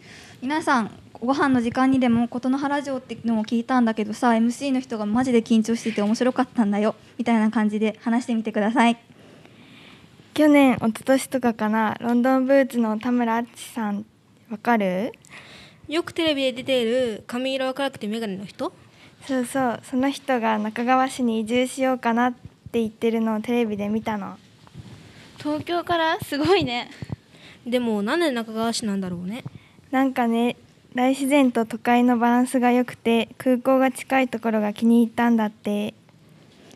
[0.42, 8.98] 皆さんご飯の時間にでも琴の葉ラジオってのを聞いたんだけどさ MC の人がマジで緊張してて面白かったんだよみたいな感じで話してみてください。
[10.34, 14.04] 去年一昨年とかかなロンドンブーツの田村敦さん。
[14.50, 15.12] わかる？
[15.88, 18.72] よくテレビで出ている髪色赤くて眼鏡の人？
[19.26, 24.36] そうそうその人が中川市に移住しようかなって言ってるのをテレビで見たの。
[25.38, 26.18] 東京から？
[26.20, 26.90] すごいね。
[27.66, 29.44] でもなんで中川市なんだろうね。
[29.90, 30.56] なんかね
[30.94, 35.94] 大自然と都会のバランスが良くて空港が近いところが気に入ったんだって。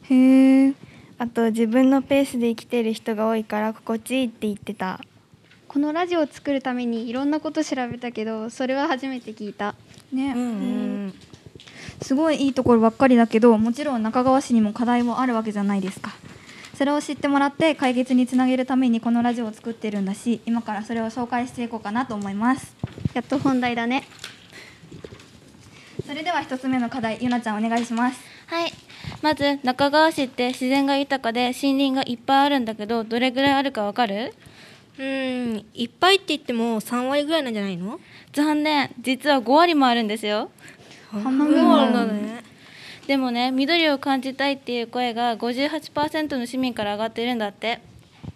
[0.09, 0.75] へえ
[1.19, 5.01] あと自分のペースで生きてる人が多いから心地いいって言ってた
[5.73, 9.77] このラジオを作るためにいろんなこと調べたけどそれは初めて聞いた。
[10.13, 10.47] ね、うんう
[11.07, 11.15] ん。
[12.03, 16.11] すごいいいところばっかりだけどもちろん中川市にも課題もあるわけじゃないですか。
[16.75, 22.75] それを知ってもらって解決につなげるためにこのラジオを作ってるんだし今からそれを紹介していこうかなと思います。
[23.15, 24.03] やっと本題だね。
[26.05, 28.21] それでは一つ目の課題ゆなちゃんお願いします。
[28.49, 28.73] はい。
[29.23, 34.35] まず中川市って自然が豊かで森林がいっぱいあるんだけどどれぐらいあるかわかる？
[35.01, 37.99] うーんいっぱいって言っても3割ぐらいなんじゃないの？
[38.35, 38.95] 残念。
[39.01, 40.51] 実は5割もあるんですよ。
[41.11, 42.45] 半そうなんだね。
[43.07, 47.81] でもね緑を感じたいっていう声が58%の市民から上がってるんだって。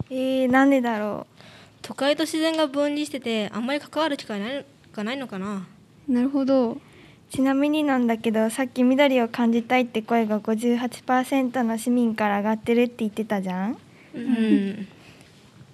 [0.09, 1.43] えー、なんでだろう？
[1.83, 5.67] 都会と自然が分離しててあんまり関わる機会ないがないのかな？
[6.09, 6.79] なるほど。
[7.31, 13.77] ちなみになんだけどさっき緑を感じたいって声が58%の市民から上がってるって言ってたじゃん？
[14.15, 14.89] うん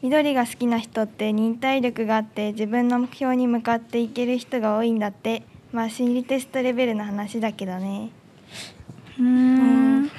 [0.03, 5.43] 緑が好きな人って忍耐力があって自分の目標に向かっていける人が多いんだって。
[5.73, 8.11] まあ心理テストレベルの話だけどね。
[9.19, 10.11] うん。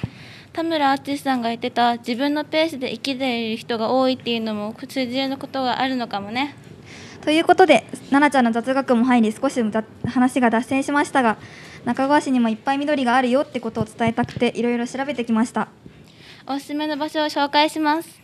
[0.52, 6.54] 田村淳さんが言ってた自分のペースで生きている人が多いっていうのも通じるのことがあるのかもね。
[7.22, 11.36] ということで奈々ちゃんの雑学も入り少し雑話が脱線しましたが
[11.84, 15.68] 中川市にもいっぱい緑があるよってことを伝えたくていろいろ調べてきました。
[16.46, 18.21] おすすめの場所を紹介します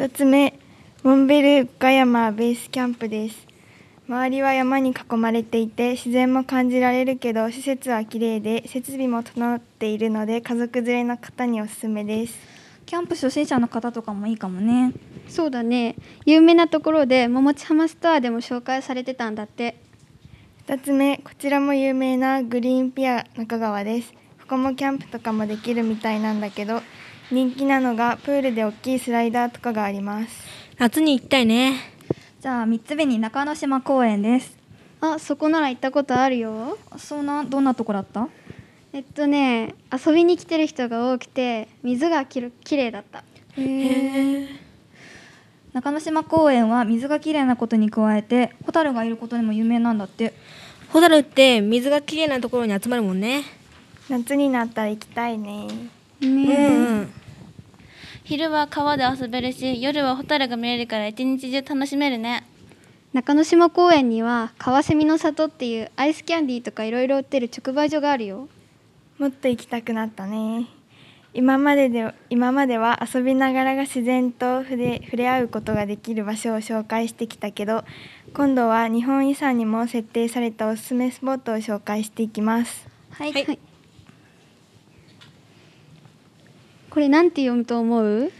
[0.00, 0.58] 一つ目
[1.02, 3.46] モンベル岡山ベースキャンプです。
[4.08, 12.38] 周りは山に囲まれていて自然も感じられるけど施設は綺麗で設備も整っているので家族連れの方におすすめです。
[12.86, 14.94] キャンプ初心者の方とかもいいかもね。
[15.28, 15.96] そうだね。
[16.24, 19.76] 有名なところで桃地浜ストアでも紹介されてたんだって。
[20.66, 24.14] 2つ目こちらも有名なグリーンピア中川です。
[24.40, 26.80] ここもキャンプとかもできるみたいなんだけど
[27.30, 30.44] 人気なのがプールで大きいスライダーとかがあります。
[30.78, 31.74] 夏に行きたいね。
[32.40, 34.56] じゃあ3つ目に中之島公園です。
[35.00, 36.76] あそこなら行ったことあるよ。
[36.96, 38.28] そうなどんなとこだった？
[38.92, 43.18] えっとね遊びに来てる人が多くて水がきるきれいだった。
[43.18, 43.22] へ
[43.58, 44.48] え
[45.72, 50.34] 中之島公園は水がきれいなことに加えてホタルがいることでも有名なんだって。
[50.88, 53.44] ホタルって水がきれいなところに集まるもんね。
[54.08, 55.68] 夏になったら行きたいね
[56.20, 56.66] ね。
[56.66, 57.12] うんうん。
[58.24, 62.46] 昼は川で遊べるし夜はホタルが見れるから一日中楽しめるね。
[63.12, 68.48] 中之島公園にはカワセミの里っていうアイスキャンディーとかいろいろ売ってる直売所があるよ。
[69.18, 70.68] もっと行きたくなったね。
[71.32, 77.84] 今までで今までは遊びながらが自然と触れ触れ合うことができる場所を紹介してきたけど
[78.34, 82.88] 今度は日本遺産にも設定されたおすすめスポットを紹介していきます。
[83.10, 83.69] はい、はい
[86.90, 88.32] これなんて読むと思う？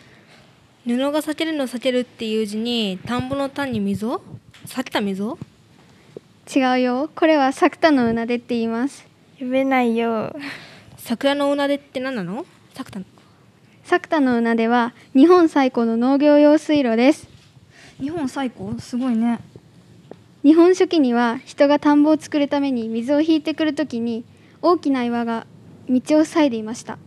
[0.85, 4.21] 布が裂けるの裂けるっていう字に田んぼの田に溝？
[4.65, 5.39] 裂けた溝？
[6.53, 7.11] 違うよ。
[7.15, 9.07] これは作田のうなでって言います。
[9.35, 10.35] 読めないよ。
[10.97, 12.45] 桜のうなでって何なの？
[12.75, 13.05] 作田の。
[13.85, 17.29] 作田のうなでは日本最古の農業用水路です。
[18.01, 18.81] 日本最古？
[18.81, 19.39] すごいね。
[20.43, 24.25] 日本書紀には人が田んぼを作るために水を引いてくるときに
[24.63, 25.47] 大きな岩が
[25.89, 26.99] 道を塞いでいました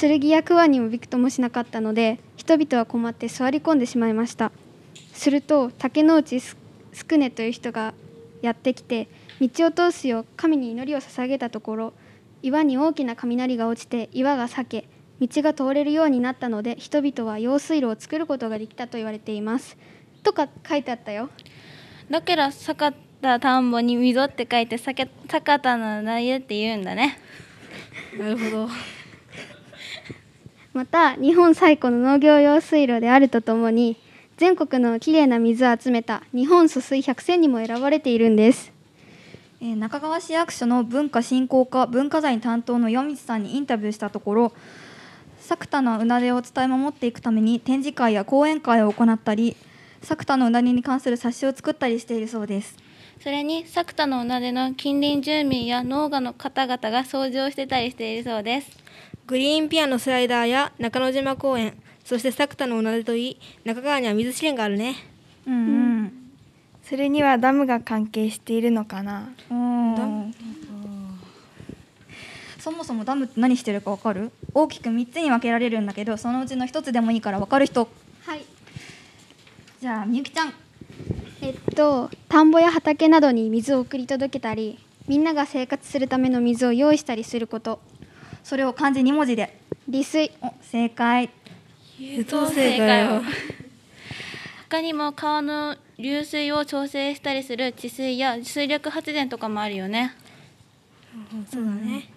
[0.00, 4.52] 剣や桑にもびくともしなかったので人々は困って座り込んでしまいました。
[5.12, 6.56] すると竹之内す
[6.92, 7.94] すくねという人が
[8.40, 9.08] やってきて
[9.40, 11.92] 道を通すよう神に祈りを捧げたところ
[12.42, 14.88] 岩に大きな雷が落ちて岩が裂け
[15.20, 19.76] 道が通れるようになったので人々は用水路を作ることができたと言われています。
[20.22, 21.30] とか書いてあったよ。
[22.08, 27.18] だから坂田田んぼに溝って書いて坂坂田のなゆって言うんだね。
[28.16, 28.68] なるほど
[30.72, 33.96] また日本最古の農業用水路であるとともに
[34.36, 38.72] 全国のきれいな水を集めた日本疎水百選にも選ばれているんです。
[39.60, 44.52] えー中川市役所の文化振興課文化財担当の岩道さんにインタビューしたところ
[45.40, 49.56] 作田のうなでを伝え守っていくために展示会や講演会を行ったり
[50.02, 52.76] 作田のうなでに関する冊子を作ったりしているそうです。
[53.20, 58.70] それに作田のうなでの近隣住民や農家の方々が掃除をしてたりしているそうです
[59.28, 64.96] グリーンピアのスライダーや中之島公園そして作田のうなでといい中川には水資源があるね。
[65.46, 65.56] うんう
[66.04, 66.12] ん。
[66.82, 69.28] それにはダムが関係しているのかな。
[69.50, 70.34] うん。
[72.58, 74.32] そもそもダムって何してるかわかる？
[74.54, 77.86] 大きく3つに分けられるんだけどそのうちの1つでもいいから分かる人。
[78.24, 78.42] はい。
[79.78, 80.54] じゃあみゆきちゃん。
[81.42, 87.80] えっと田んぼや畑などに水を送り届けたりみんなが生活するための水を用意したりすること
[88.48, 89.60] それを漢字2文字で。
[89.86, 90.32] 利水。
[90.40, 91.28] お正解。
[91.98, 93.22] 優等生かよ。
[94.70, 100.14] 他にも川の流水を調整したりする治水や水力発電とかもあるよね。
[101.52, 102.08] そうだね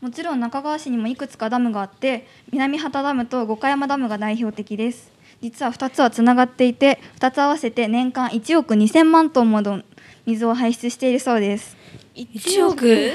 [0.00, 5.10] もちろん中川市にもいくつかダムがあって南畑ダムと五箇山ダムが代表的です。
[5.42, 9.82] 実は2つはつながっていて2つ合わせて年間1億2000万トンもの
[10.24, 11.76] 水を排出しているそうです。
[12.14, 13.10] 1億？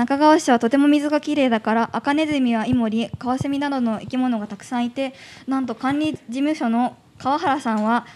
[0.00, 5.12] 中川市はとても水がきれいだからアカネズミやイモリカワセミなどの生き物がたくさんいて
[5.46, 8.06] なんと管理事務所の川原さんは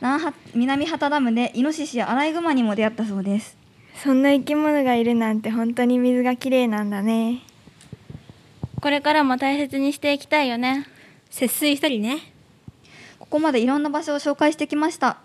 [0.00, 3.56] 南は南畑ダムでイノシシやアライグマにも出会ったそうです。
[4.02, 7.42] そんな生き物がいるなんて本当に水がきれいなんだね。
[8.82, 10.88] これからも大切にしていきたいよね。
[11.30, 12.18] 節水したりね。
[13.20, 15.18] ここまでいろんな場所を紹介してきました。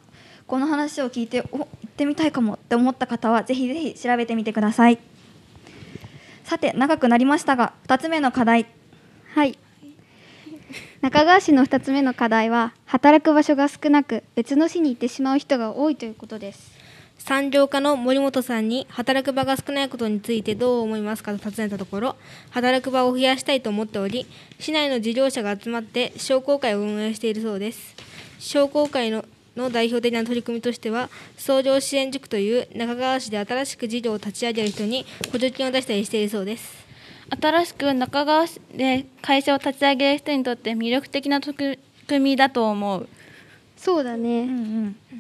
[0.46, 5.00] この話を聞いてお行ってみたいかもって思った方はぜひぜひ調べてみてください
[6.54, 8.68] さて長くなりましたが2つ目の課題。
[9.34, 9.58] はい。
[11.02, 16.78] 中川市の2つ目の課題は働く場所が少なく別の市に行ってしまう人が多いということです。
[17.18, 21.32] 産業課の森本さんに働く場が少ないことについてどう思いますか？
[21.32, 22.16] と尋ねたところ
[22.52, 24.28] 働く場を増やしたいと思っており
[24.60, 27.96] 市内の事業者が集まって商工会を運営しているそうです。
[28.38, 29.26] 商工会の
[29.56, 36.84] の代表的な取り組みとしては創業支援塾という中川市で新しく事業を立ち上げる人に補助金を出したりしているそうです。
[37.42, 43.08] 新しく中川市で会社を立ち上げる人にとって魅力的な取り組みだと思う。
[43.78, 44.48] そうだね、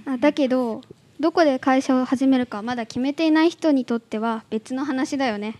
[0.05, 0.81] あだけど
[1.19, 5.55] どこで会社を始めるかまだ決めていない人にとっては別の話だよね。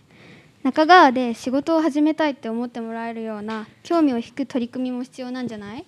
[0.62, 5.84] 中川で仕事を始めたいって思ってもらえるような興味を引く取り組みも必要なんじゃない？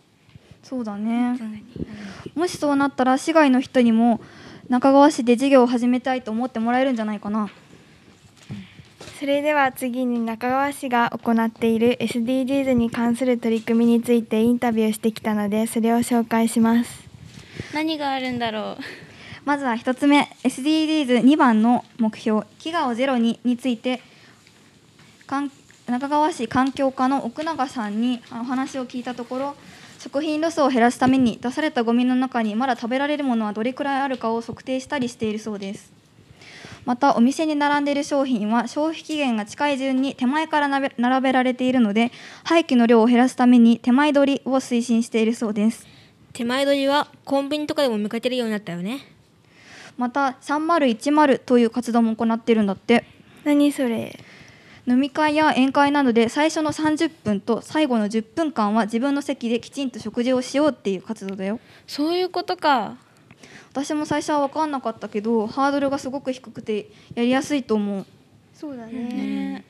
[0.69, 1.39] そうだね。
[2.35, 4.21] もしそうなったら市外の人にも
[4.69, 7.49] 中川市で事業を始めたいと思ってもらえるんじゃないかな。
[9.21, 17.07] それでは次に中川市が行っている SDGs に関する取り組みについてインタビューしてきたのでそれを紹介します。
[17.73, 18.77] 何があるんだろう？
[19.45, 20.29] まずは1つ目。
[20.43, 24.03] SDGs2 番の目標「飢餓をゼロに」について
[25.29, 25.53] かん
[25.87, 29.57] 中川市環境課の奥永さんにお話を聞いたところ
[30.07, 35.93] 食品ロスを減らすために出されたゴミの中にまだ食べられるものはどれくらいあるかを測定したりしているそうです。
[36.85, 42.13] またお店に並んでいる商品は消費期限が近い順に手前から並べられているので
[42.45, 45.89] 廃棄の量を減らすために手前取りを推進しているそうです。
[46.33, 49.01] 手前取りはコンビニとかでも見かけるようになったよね。
[49.99, 53.05] また3010という活動も行っているんだって。
[53.43, 54.17] 何それ
[54.87, 61.59] 飲み会や宴会などで最初の30分と最後の10分間は自分の席できちんと食事をしようっていう活動だよ。
[61.87, 62.97] そういうことか。
[63.73, 68.07] 私も最初は分かんなかったけどハードルがすごく低くてやりやすいと思う。
[68.55, 69.65] そうだね、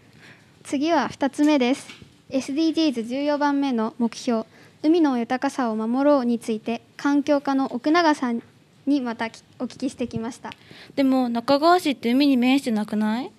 [0.63, 1.89] 次は2つ目です。
[2.31, 4.45] SDGs14 番目の目標。
[4.83, 8.43] 海の豊かさを守ろうについて環境課の奥永さん
[8.87, 9.27] にまた
[9.59, 10.53] お聞きしてきました。
[10.95, 13.33] でも中川市って海に面してなくない？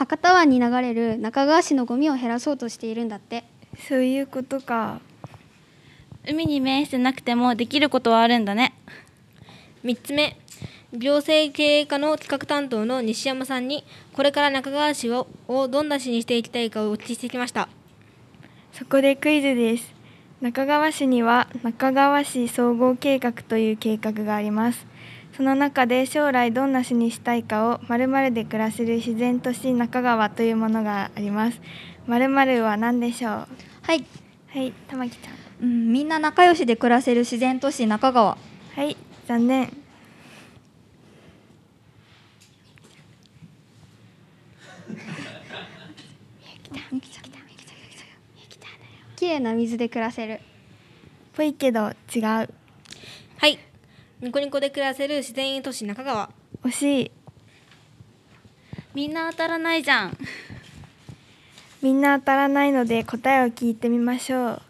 [0.00, 3.44] 博多湾に流れる中川市のゴミを減らそうとしているんだって。
[3.86, 4.98] そういうことか。
[6.26, 8.72] 海に面してなくてもできることはあるんだね。
[9.84, 10.38] 3つ目。
[10.94, 13.84] 行政経営課の企画担当の西山さんに
[14.14, 17.68] これから中川市ををどんな市にしていきたいかをお聞きしてきました。
[18.72, 20.00] そこでクイズです。
[20.40, 24.86] 中川市には中川市総合計画という計画があります
[25.36, 31.60] その中で将来どんな市にしたいかを〇〇で暮らせる自然都市中川というものがあります。
[32.06, 33.32] 〇〇は何でしょう？
[33.82, 34.04] はい。
[34.48, 35.34] はい玉木ちゃん。
[35.62, 38.36] うん、みんな仲良しで暮らせる自然都市中川。
[38.74, 39.72] はい残念。
[49.16, 50.40] きれいな水で暮らせる
[51.34, 52.48] ぽいけど違うは
[53.46, 53.58] い
[54.22, 56.30] ニコニコで暮らせる自然都市中川。
[56.62, 57.10] 惜しい。
[58.92, 60.16] みんな当たらないじゃん。
[61.80, 64.62] みんな当たらないので答えを聞いてみましょう。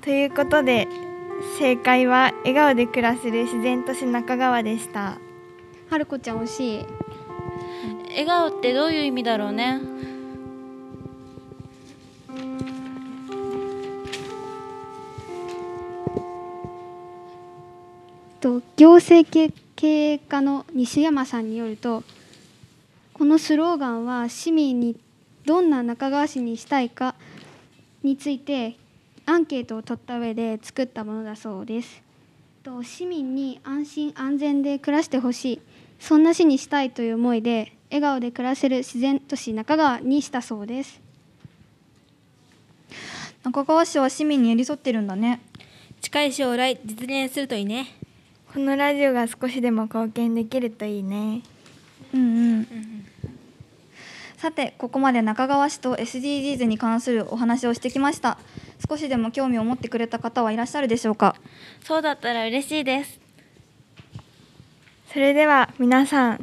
[0.00, 0.88] ということで
[1.58, 5.18] 正解は笑顔で暮らせる自然都市中川でした
[5.94, 6.86] 春子ちゃん惜しい。
[8.08, 9.80] 笑顔ってどういう意味だろうね。
[18.40, 19.52] と行政経
[19.86, 22.02] 営課の西山さんによると
[23.12, 24.96] このスローガンは市民に
[25.46, 27.14] どんな中川市にしたいか
[28.02, 28.74] について
[29.26, 32.02] アンケートを取った上で作ったものだそうです。
[32.64, 35.73] と市民に安心安全で暮らしてほしい
[36.06, 41.00] そんな市にしたいという思いで笑顔で暮らせる自然都市中川にしたそうです。
[43.42, 45.40] 中川市は市民に寄り添ってるんだね。
[46.02, 47.86] 近い将来実現するといいね。
[48.52, 51.40] このラジオが少しでも貢献できるといいね。
[52.12, 52.66] うんうん、
[54.36, 58.36] さてここまで中川市と SDGs に関するお話をしてきました。
[58.86, 61.34] 少しでも興味を持ってくれた方はいらっしゃるでしょうか？
[61.82, 63.23] そうだったら嬉しいです
[65.14, 66.38] それでは皆さん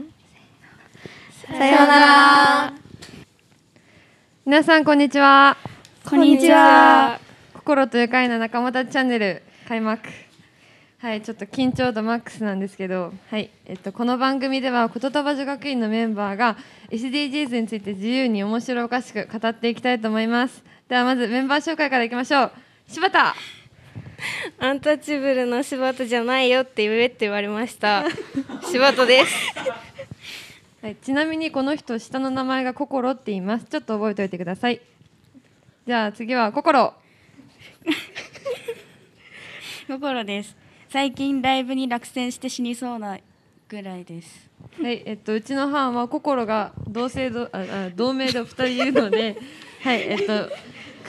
[1.46, 2.74] さようなら。
[4.46, 5.58] 皆さんこんにちは。
[6.10, 7.20] こんにちは。
[7.54, 10.08] 心と愉快な仲間たちチャンネル開幕。
[11.00, 16.56] はいちょっと緊張度マックスなんですけどはいえっとこの番組では言葉女学院のメンバーが
[16.92, 20.64] SDGs について自由に面白おかしく語っていきたいと思います。
[20.88, 22.52] ではまずメンバー紹介からいきましょう。
[22.88, 23.36] 柴田
[24.60, 28.06] アンタッチャブルの柴田じゃないよって言えって言われました。
[28.70, 29.36] 柴田です。
[30.82, 33.66] はい、ちなみにこの人下の名前が心って言います。
[33.66, 34.82] ちょっと覚えておいてください。
[35.86, 36.94] じゃあ次は心。
[39.88, 40.56] 心です。
[40.90, 43.18] 最近ライブに落選して死にそうな
[43.68, 44.50] ぐらいです。
[44.82, 49.38] はい、えっと、うちの班は心が同姓同ああ同名でお二人いるので、
[49.84, 50.50] はい、えっと、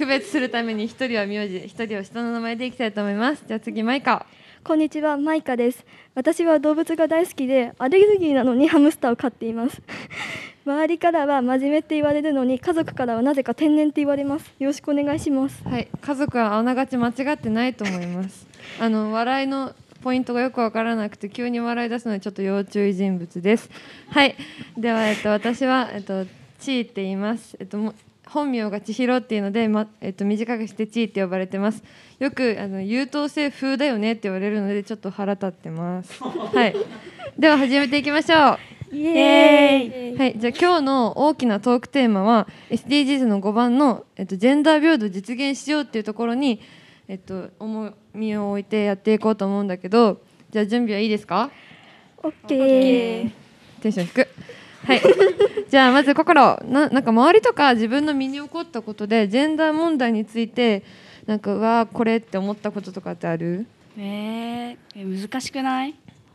[0.03, 3.45] 区別するために一人は名字、一人は下の名前でいきたいと思います。
[3.47, 4.27] じゃあ次、マイカ。
[4.65, 5.87] こんにちは、マイカです。
[6.17, 9.81] 私は動物が大好きで、アレルギーなのにハムスターを飼っています。
[10.67, 14.53] 周りからは真面目って言われるのに、家族からはなぜか天然って言われます。
[14.59, 15.63] よろしくお願いします。
[15.63, 18.49] はい、家族はあながち間違ってないと思います。
[18.81, 19.73] あの笑いの
[20.03, 23.71] ポイントがよくわからなくて急に笑い出すのでちょっと要注意人物です。
[24.09, 24.35] はい、
[24.77, 26.27] ではえっと私はえっと
[26.59, 27.57] ちーって言います。
[27.61, 27.95] えっとも
[28.33, 31.83] 本名が千尋っていうので、まえっと、短くしてちーって呼ばれてます。
[32.18, 36.18] よくあの優等生風だよねって言われるのでちょっと腹立ってます。
[36.24, 36.74] はい。
[37.39, 38.59] では始めていきましょ
[38.93, 38.97] う。
[38.97, 40.18] イエーイ。
[40.18, 46.61] はい、じゃあ今日の大きなトークテーマは SDGs の5番の、えっと、ジェンダー平等を実現しようっていうところに、
[47.09, 50.20] えっと、重みを置いてやっていこうと思うんだけど
[50.51, 51.51] じゃあ準備はいいですか？
[52.22, 53.30] オッケー。
[53.80, 54.28] テンション低く
[54.85, 55.01] はい。
[55.68, 60.83] じゃあまず心ななんか周りとか自分の身に起こったことでジェンダー問題について
[61.26, 63.66] なんかうわーこれって思ったこととかってある？
[63.99, 65.95] えー、え難しくない？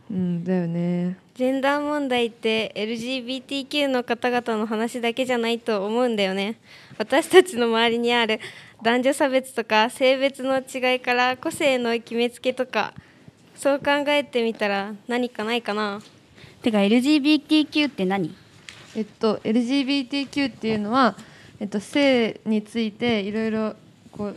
[0.10, 1.18] うんだよね。
[1.36, 6.56] ジェンダー問題って LGBTQ の方々の話だけじゃないと思うんだよね。
[6.98, 8.40] 私たちの周りにある
[8.82, 12.94] 男女差別とか性別の違いから個性の決めつけとか
[13.56, 16.02] そう考えてみたら何かないかな？
[16.68, 18.36] てか LGBTQ って何？
[18.96, 21.16] えっと LGBTQ っていうのは、
[21.60, 23.76] えっと、性についていろいろ
[24.12, 24.36] こう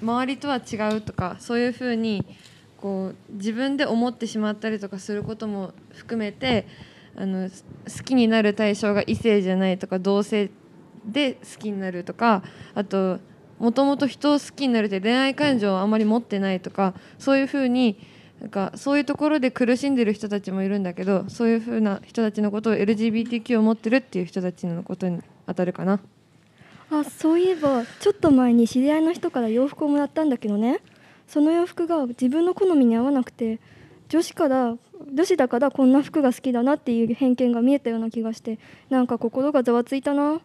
[0.00, 2.24] 周りとは違うとかそういうふうに
[2.80, 6.68] こう自分で思ってしまったりとかすることも含めて
[7.16, 10.50] あの好きになる対象が異性じゃないとか同性
[11.04, 12.44] で好きになるとか
[12.74, 13.18] あと
[13.58, 17.98] もともと人を好きになるって恋愛感情をあまり持ってないとかそういうふうに
[18.44, 25.98] なんかそういうところで苦しんでる人たちもいるんだけどそういうふうな人たちのことを LGBTQ を持ってるっていう人たちのことに当たるかな。
[26.90, 30.82] あそういえばちょっと前に知り合いの人から洋服をもらったんだけどね。
[31.26, 33.60] その洋服が自分の好みに合わなくて
[34.10, 34.76] 女子から
[35.10, 38.58] 女子だからこんな服が好きだなっていう偏見が見えたような気がして
[38.90, 40.42] なんか心がざわついたな。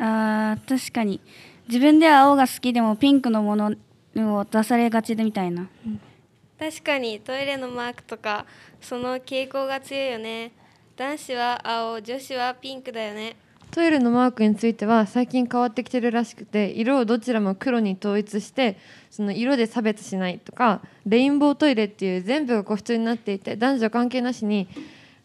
[0.00, 1.20] あー確かに。
[1.68, 3.76] 自分では青が好きでもピンクのもの
[4.16, 5.68] を出されがちでみたいな、
[6.58, 8.44] 確かにトイレのマークとか
[8.80, 10.52] その傾向が強いよね。
[10.96, 13.36] 男子は青女子はピンクだよね。
[13.70, 18.78] トイレのマークについては最近変わってきてるらしくて色をどちらも黒に統一して
[19.10, 24.68] その色で差別しないとかレインボートイレっていう全部が個室になっていて男女関係なしに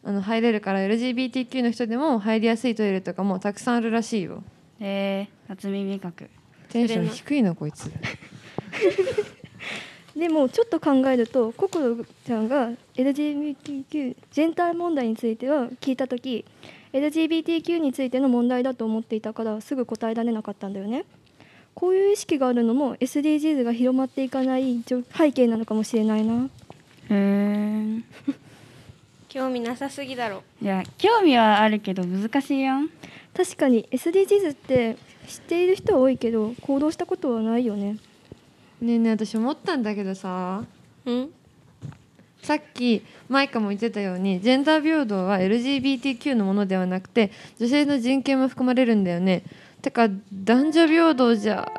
[0.04, 4.44] あの入れるから LGBTQ の人でも入りやすいトイレとかもたくさんあるらしいよ。
[4.80, 6.30] えー、初耳覚
[6.70, 7.90] テンション低いなこいつ
[10.16, 16.46] でもちょっと考えると心ちゃんが LGBTQ ジェンダー問題については聞いた時
[16.94, 21.06] LGBTQ についての問題だと思っていたからすぐ答えられなかったんだよね。
[21.74, 24.84] こういう意識があるのも SDGs が広まっていかない
[25.18, 26.46] 背景なのかもしれないな。
[26.46, 26.48] へ
[27.10, 28.02] え
[29.28, 30.44] 興味なさすぎだろ。
[30.62, 32.90] いや興味はあるけど難しいやん。
[33.36, 34.98] 確かに SDGs って
[35.28, 37.98] 知っている人は多いけど行動したことはないよね
[38.84, 40.62] ねえねえ私思ったんだけどさ。
[41.06, 41.30] ん？
[42.42, 49.44] さっきマイカも言ってたようにジェンダー平等は LGBTQ のものではなくて女性の人権も含まれるんだよね。
[49.82, 51.72] てか男女平等じゃ。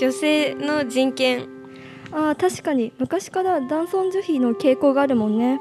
[0.00, 1.46] 女性の人権。
[2.12, 2.92] ああ確かに。
[2.98, 5.60] 昔から男尊女卑の傾向があるもんね。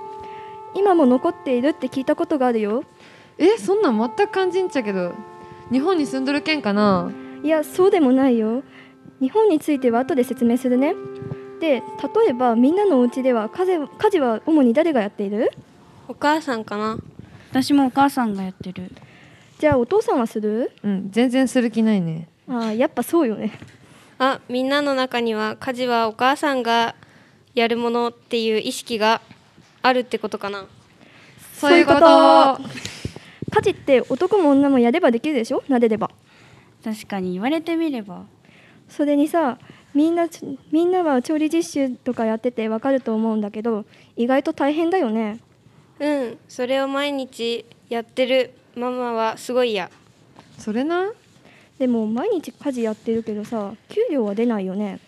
[0.74, 2.86] 今も残っているって聞いたことがあるよ。
[3.38, 5.14] えそんなん全く感じんちゃけど。
[5.70, 7.12] 日本に住んどるけんかな。
[7.44, 8.64] いやそうでもないよ
[9.20, 10.96] 日本については後で説明するね。
[11.60, 11.82] で
[12.16, 15.52] 例えばみんなのお家では家事家事は主に誰がやっている？
[16.08, 17.00] お母さんかな。
[17.50, 18.92] 私もお母さんがやってる。
[19.58, 20.72] じゃあお父さんはする？
[20.84, 22.28] うん全然する気ないね。
[22.48, 23.58] ああやっぱそうよね。
[24.20, 26.96] あみんなの中には家事はお母さんが
[27.56, 29.22] やるものっていう意識が
[29.82, 30.66] あるってことかな。
[31.54, 32.60] そういうこと。
[33.50, 35.64] 家事って男も女もやればできるでしょ？
[35.68, 36.12] 撫でれば。
[36.84, 38.26] 確かに言われてみれば
[38.90, 39.58] それにさ
[39.94, 40.28] みんな
[40.72, 43.86] みんなは調理実習とかやっててわかると思うんだけど
[44.16, 45.40] 意外と大変だよね。
[46.00, 48.54] うんそれを毎日やってる。
[48.76, 49.90] ママはすごいや
[50.60, 51.12] それな
[51.80, 55.00] でも毎日家事やってるけどさ給料は出ないよね。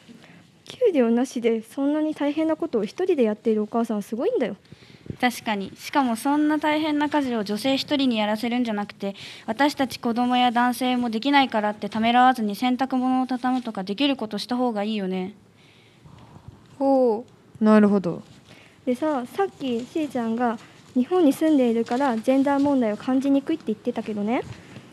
[0.65, 4.55] 給料なしでそんなに大変なことを一人でやっているお母さんはすごいんだよ
[5.19, 5.73] 確かに。
[5.75, 9.15] しかもそんな大変な家事を女性一人にやらせるんじゃなくて
[9.45, 15.33] 私たち子供や男性もできないからってためらわずに洗濯物を畳むとかできることした方がいいよね。
[16.77, 17.25] ほ
[17.59, 17.63] う。
[17.63, 18.23] なるほど。
[18.85, 20.57] でささっきしーちゃんが
[20.95, 24.41] 日本に住んでいるからジェンダー問題を感じにくいって言ってたけどね。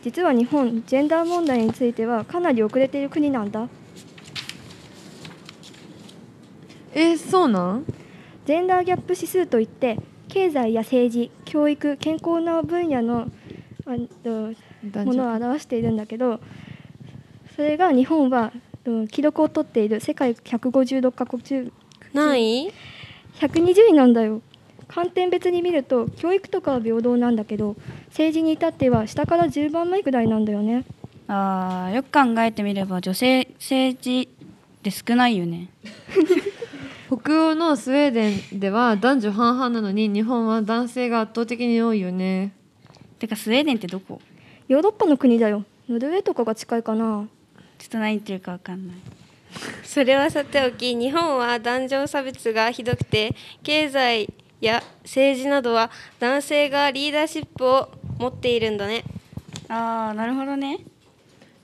[0.03, 3.67] 実は日本ジェンダー問題についてはかなり遅れている国なんだ。
[6.93, 7.85] えそうなん？
[8.45, 9.97] ジェンダーギャップ指数といって
[10.27, 13.29] 経済や政治教育健康な分野の
[13.85, 13.91] あ
[14.25, 14.53] の
[15.05, 16.41] ものを表しているんだけど
[17.55, 18.51] それが日本は
[19.09, 21.71] 記録を取っている世界156カ国中
[22.13, 22.71] 何位
[23.39, 24.41] ?120 位なんだよ。
[24.87, 27.75] 観点別に見ると教育とかは平等なんだけど
[28.07, 30.85] 政治に至っては下から10番目ぐらいなんだよね。
[31.27, 35.67] あーよく考えてみれば女性政治って少ないよね
[37.07, 42.53] 北欧のスウェーデンでは男女半々なのに日本は男性が圧倒的に多いよね。
[43.17, 44.19] てかスウェーデンってどこ？
[44.67, 45.63] ヨーロッパの国だよ。
[45.87, 47.25] ノルウェーとかが近いかな。
[47.77, 48.97] ちょっと何言ってるか分かんない。
[49.85, 53.33] それはさておき日本は男女差別がひどくて
[53.63, 55.89] 経済や政治などは
[56.19, 57.89] 男性がリーダーシップを
[58.19, 59.05] 持っているんだね。
[59.69, 60.79] ああなるほどね。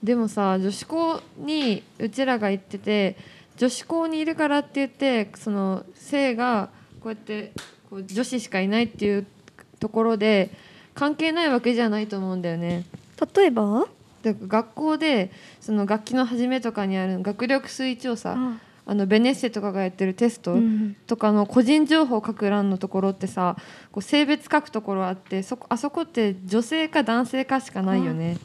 [0.02, 3.18] でもさ女子校にうちらが行ってて
[3.58, 6.70] 女子校にいるからって言ってその性が
[7.02, 7.54] こうやって
[7.90, 9.26] こう女子しかいないっていう
[9.80, 10.50] ところで
[10.94, 12.86] 関係ないわけじゃないと思うんだよね。
[13.36, 13.86] 例えば？
[14.24, 18.38] 学校でその楽器の始めとかにある学力推調査
[18.86, 20.58] あのベネッセとかがやってるテスト
[21.08, 23.56] とかの個人情報を書く欄のところってさ
[23.92, 28.38] こう性別書くところあってそこあそこって女性か男性かしかないよね。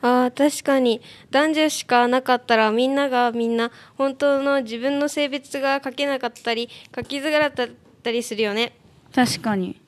[0.00, 1.00] あー確かに。
[1.30, 7.68] 男女しかなかったらみんながみんな本当の自分の性別が書けなかったり書きづらかっ
[8.02, 8.74] たりするよね。
[9.12, 9.80] 確かに。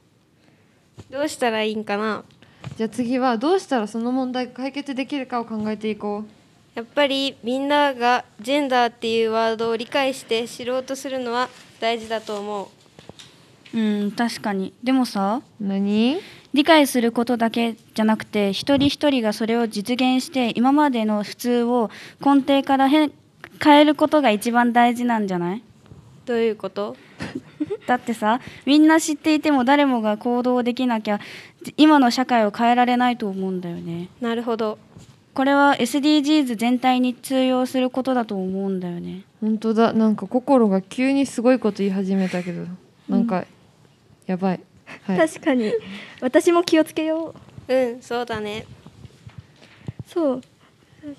[1.11, 2.25] どうしたらいいんかな。
[2.77, 6.44] じゃあ次はどうしたらその問題が解決できるかを考えていこう。
[6.75, 11.49] やっぱりみんながジェンダーっていうワードを理解して知ろうとするのは
[11.81, 12.71] 大事だと思
[13.73, 13.79] う。
[13.79, 14.73] うん確かに。
[14.83, 16.19] でもさ何？
[16.53, 21.91] 理解することだけじゃなくて一人一人がそれを実現して今までの普通を
[22.25, 23.11] 根底から変
[23.67, 25.63] えることが一番大事なんじゃない？
[26.27, 26.97] どういうこと？
[27.87, 31.21] だってさみんな知っていても誰もが行動できなきゃ
[31.77, 34.09] 今の社会を変えられないと思うんだよね。
[34.21, 34.79] なるほど
[35.35, 39.25] これは SDGs 全体に通用することだと思うんだよね。
[39.41, 39.93] 本当だ。
[39.93, 42.67] なんか心が急にすごいこと言い始めたけど
[43.09, 43.45] なんか、
[44.27, 44.61] やばい、
[45.03, 45.73] はい、確かに。
[46.21, 47.35] 私も気をつけよ
[47.69, 47.75] う。
[47.75, 48.65] うんそうだね。
[50.07, 50.41] そう。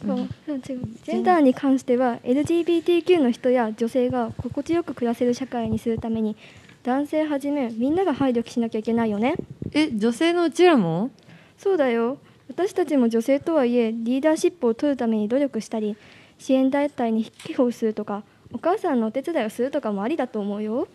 [0.03, 6.35] そう、うん、ジェンダーに関しては LGBTQ の人や女性が心地よく暮らせる社会にするために
[6.81, 9.35] 男性はじめみんなが配慮しなきゃいけないよね。
[9.73, 11.11] え女性のうちらも？
[11.57, 12.17] そうだよ
[12.47, 15.97] 私たちも女性とはいえリーダーシップを取るために努力したり
[16.37, 18.23] 支援団体に寄付をするとか
[18.53, 20.87] お母さんのお手伝いをするとかもありだと思うよ。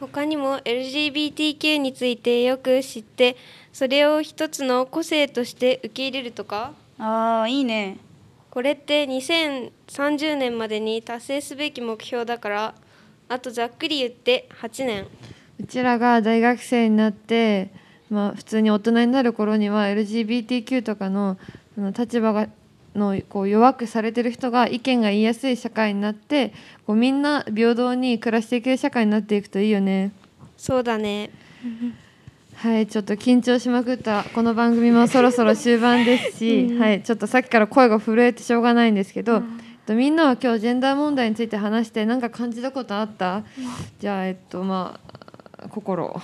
[0.00, 3.36] 他にも LGBTQ についてよく知って
[3.72, 6.72] それを一つの個性として受け入れるとか。
[6.98, 7.98] あーいいね。
[8.50, 12.74] これって2030年までに達成すべき目標だから
[13.28, 15.06] あとざっくり言って8年
[15.60, 17.70] うちらが大学生になって
[18.10, 21.38] まあ、普通に大人になる頃には LGBTQ とかの
[21.74, 22.48] その立場が
[22.94, 26.52] のこう弱くされてる人が意見が言いやすい社会になって
[26.86, 30.12] こうみんな平等に暮らしていける社会になっていくといいよね。
[30.56, 31.30] そうだね。
[32.56, 43.44] はいちょっと緊張しまくったこの番組もそろそろ終盤ですし、うん、はい、ちょっとさっきから声が震えてしょうがないんですけど、うん、とみんなは今日ジェンダー問題について話して何か感じたことあった、うん、
[44.00, 44.98] じゃあえっとま
[45.58, 46.20] あ心。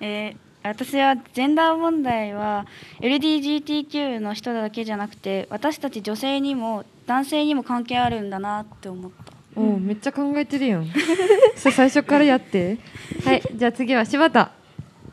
[0.00, 2.66] えー私はジェンダー問題は
[3.00, 9.32] LGBTQ の人だけじゃなくて私たち女性にも男性にも関係あるんだなって思った。
[9.58, 10.86] おおめっちゃ考えてるやん。
[11.56, 12.78] それ最初からやって。
[13.24, 14.50] はいじゃあ次は柴田。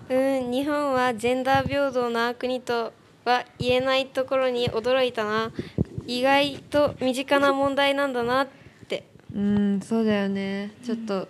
[0.09, 2.93] うん日本はジェンダー平等な国と
[3.23, 5.51] は言えないところに驚いたな。
[6.05, 8.47] 意外と身近な問題なんだなっ
[8.87, 9.05] て。
[9.33, 10.71] うんそうだよね。
[10.83, 11.27] ちょっと、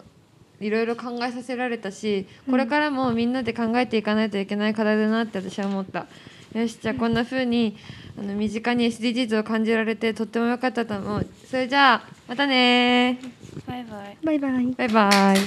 [0.63, 6.07] いろいろ考えさせられたしこれからもみんなで考えていかないといけない課題だなって私は思った。
[6.53, 7.75] よしじゃあこんな風に
[8.17, 11.27] あの身近に SDGs を感じられてとっても良かったと思う。
[11.49, 13.19] それじゃあまたね
[13.67, 14.17] バイバイ。
[14.23, 14.67] バイバイ。
[14.67, 15.37] バイバイ。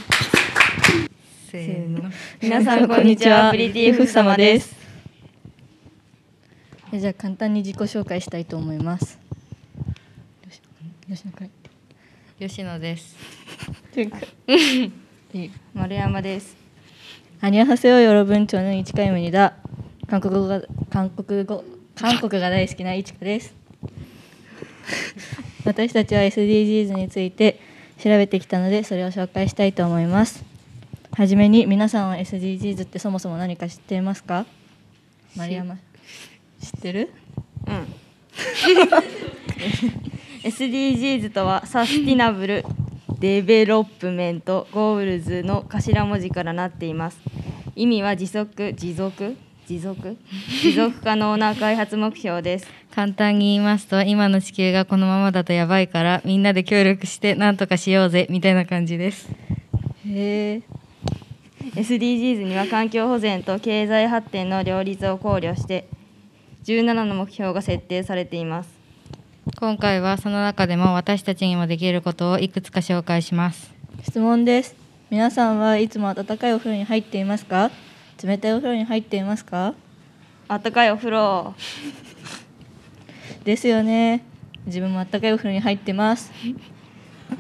[1.51, 2.11] せーの。
[2.43, 3.51] 皆さん こんにちは。
[3.51, 4.75] プリティフッサマです。
[6.93, 9.19] えじゃあ簡単に自己紹介したいと思います。
[11.09, 11.51] 吉野会
[12.39, 12.97] 吉野で
[15.33, 16.57] す丸山です。
[17.41, 19.55] アニョハセヨヨロ文町の市川ムニだ。
[20.09, 21.65] 韓国語が韓国語
[21.95, 23.55] 韓国が大好きな市川です。
[25.65, 27.61] 私たちは SDGs について
[27.99, 30.45] 調べてきたのでそれを紹介したいと思います。
[31.13, 34.47] はじめに皆さんは SDGs ってそもそも何か知っていますか？
[35.37, 35.77] 丸山。
[36.61, 37.11] 知ってる？
[37.67, 37.87] うん。
[40.45, 42.65] SDGs とは Sustainable
[43.19, 47.21] Development Goals の頭文字からなっています。
[47.75, 49.37] 意味は持続持続
[49.67, 50.17] 持続
[50.63, 52.67] 持続可能な開発目標です。
[52.95, 59.29] 簡単に言いますと今の地球がこのままだとやばいからみんなで協力して何とかしようぜみたいな感じです。
[60.07, 60.77] へえ
[61.75, 65.89] SDGs には環境保全と経済発展の両立を考慮して
[66.65, 68.76] 17の目標が設定されています
[69.59, 73.73] 今回はその中でも私たちにもできることをいくつか紹介します。
[74.03, 74.77] 質問です。
[75.09, 77.71] 皆さんはいつも温かいお風呂に入っていますか？
[78.23, 79.75] 冷たいお風呂に入っていますか？
[80.49, 81.55] 温かいお風呂。
[83.45, 84.25] ですよね。
[84.67, 86.31] 自分も温かいお風呂に入ってます。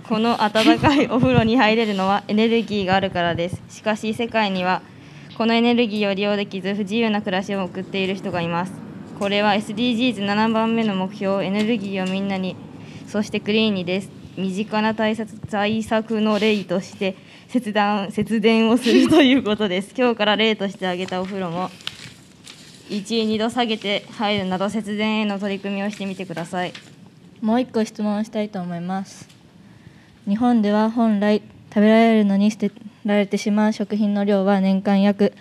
[0.08, 3.62] この温かいお風呂に入れるのは エネルギーがあるからです。
[3.68, 4.80] しかし世界には
[5.36, 8.72] このエネルギーを利用できず不自由な暮らしを送っている人がいます
[9.18, 12.54] これは SDGs7 番目の目標エネルギーをみんなに
[13.06, 14.10] そしてクリーンにです。
[14.36, 17.16] 身近な対策対策の例として
[17.48, 19.94] 節電節電をするということです。
[19.96, 21.70] 今日から例として挙げたお風呂も
[22.90, 26.74] 1、2度下げて入るなど節電への取り組みをしてみてください。
[27.40, 29.28] もう一個質問したいと思います。
[30.28, 31.40] 日本では本来
[31.70, 32.70] 食べられるのに捨て
[33.06, 35.32] られてしまう食品の量は年間約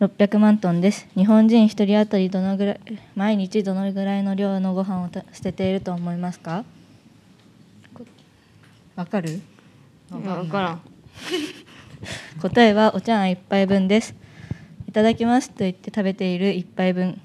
[0.00, 1.06] 600万トンです。
[1.14, 2.80] 日本人1人当たりどのぐらい
[3.14, 6.64] 毎日どのぐらいの量のご飯をた捨てていると思いますか？
[8.96, 9.40] わかる？
[10.38, 10.80] わからん。
[12.40, 14.14] 答えはお茶碗一杯分です。
[14.88, 17.20] いただきますと言って食べている一杯分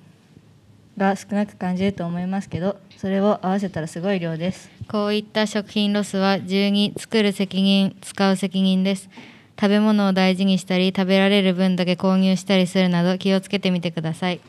[0.97, 4.69] が少なく感じると思いますけどそれを合わせたらすごい量です。
[4.89, 9.09] こういった食品ロスは12作る責任使う責任です
[9.59, 14.39] 食べ物を大事にしたり食べられる分だけ購入したりするなど気をつけてみてください。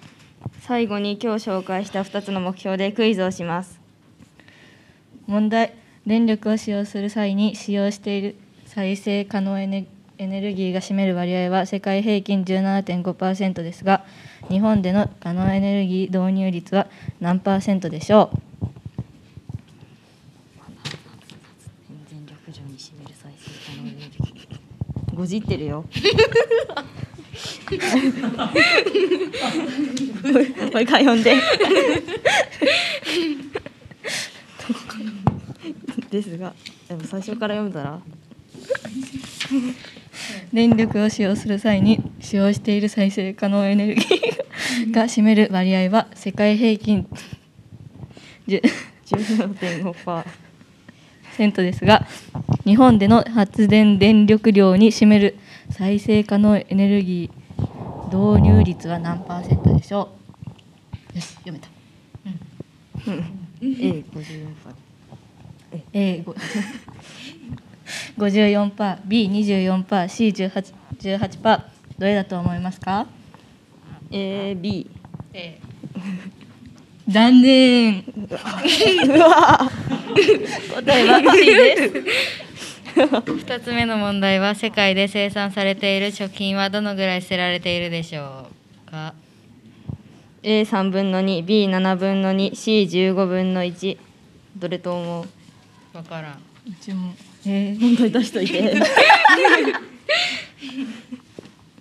[0.61, 3.81] 最後に今日紹介した2つの目標でクイズをします。
[5.27, 5.73] 問題。
[6.07, 9.87] 電力を使用する際に使用している再生可能エネ
[10.19, 14.05] エネルギーが占める割合は世界平均17.5%ですが
[14.49, 16.87] 日本での可能エネルギー導入率は
[17.21, 18.39] 何パーセントでしょう
[22.09, 24.67] 全力上に占める再生可能エネルギー
[25.17, 25.79] ごじってるよ。
[25.79, 25.87] も
[30.79, 31.35] う一回読んで。
[36.11, 36.55] ですが
[36.89, 38.01] でも最初から読んだら。
[40.53, 47.09] 電力を使用する際に使用している再生可能エネルギーが占める割合は世界平均。
[48.49, 50.25] 17.5%
[51.37, 52.07] セントですが
[52.67, 55.39] 日本での発電電力量に占める
[55.71, 60.11] 再生可能エネルギー導入率は何パーセントでしょ
[61.15, 61.17] う？
[61.17, 61.69] よし読めた、
[63.07, 63.25] うん。
[63.63, 64.47] A54%
[65.93, 66.25] A
[68.19, 71.61] 54%、B24%、C18%、18%
[71.99, 73.07] どれだと思いますか
[74.11, 74.91] ？A、B。
[75.33, 75.61] A
[77.09, 78.03] 残念。
[78.03, 78.13] 答
[81.01, 81.93] えは C です
[82.97, 88.49] 2つ目の問題は世界で生産されている食品はどのぐらい捨てられているでしょ
[88.89, 89.13] うか
[90.43, 93.99] ？A3 分の 2B7 分の 2C15 分の1
[94.57, 95.27] どれと思う？
[95.93, 96.33] 分からん。
[96.33, 96.39] う
[96.81, 97.13] ちも
[97.45, 98.75] えー、問題出しといて。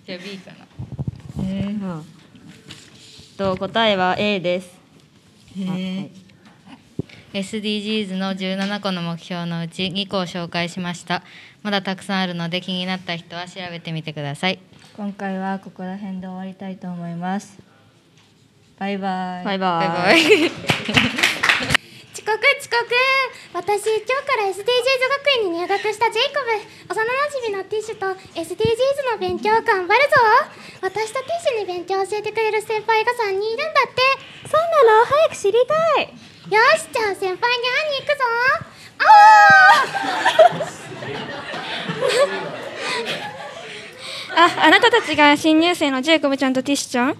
[0.06, 0.56] じゃあ B かな。
[1.44, 1.70] えー。
[1.70, 2.04] うん、
[3.38, 4.68] と答えは A です。
[5.58, 6.25] えー
[7.36, 11.22] SDGs の17個の目標のうち2個を紹介しました。
[11.62, 14.58] まだたくさんあるので気になった人は調べてみてください。
[14.96, 17.58] 今回はここら辺で終わりたいと思います。
[18.78, 19.44] バイバイ。
[19.44, 19.88] バイバイ。
[19.88, 20.46] バイバイ。
[22.16, 22.88] 遅刻遅刻。
[23.52, 24.64] 私今日から SDGs 学
[25.44, 26.48] 園に入学したジェイコブ。
[26.88, 30.16] 幼なじみのティッシュと SDGs の勉強頑張るぞ。
[30.80, 34.48] 私とティッシュに勉強教えてくれる先輩が3人いるんだって。
[34.48, 35.04] そうなの？
[35.04, 38.22] 早く知りたいよしじゃあ先輩に会いに行くぞ。
[44.38, 47.08] ああ、あなたたちが新入生のジェイコブちゃんとティッシュちゃん？
[47.08, 47.14] は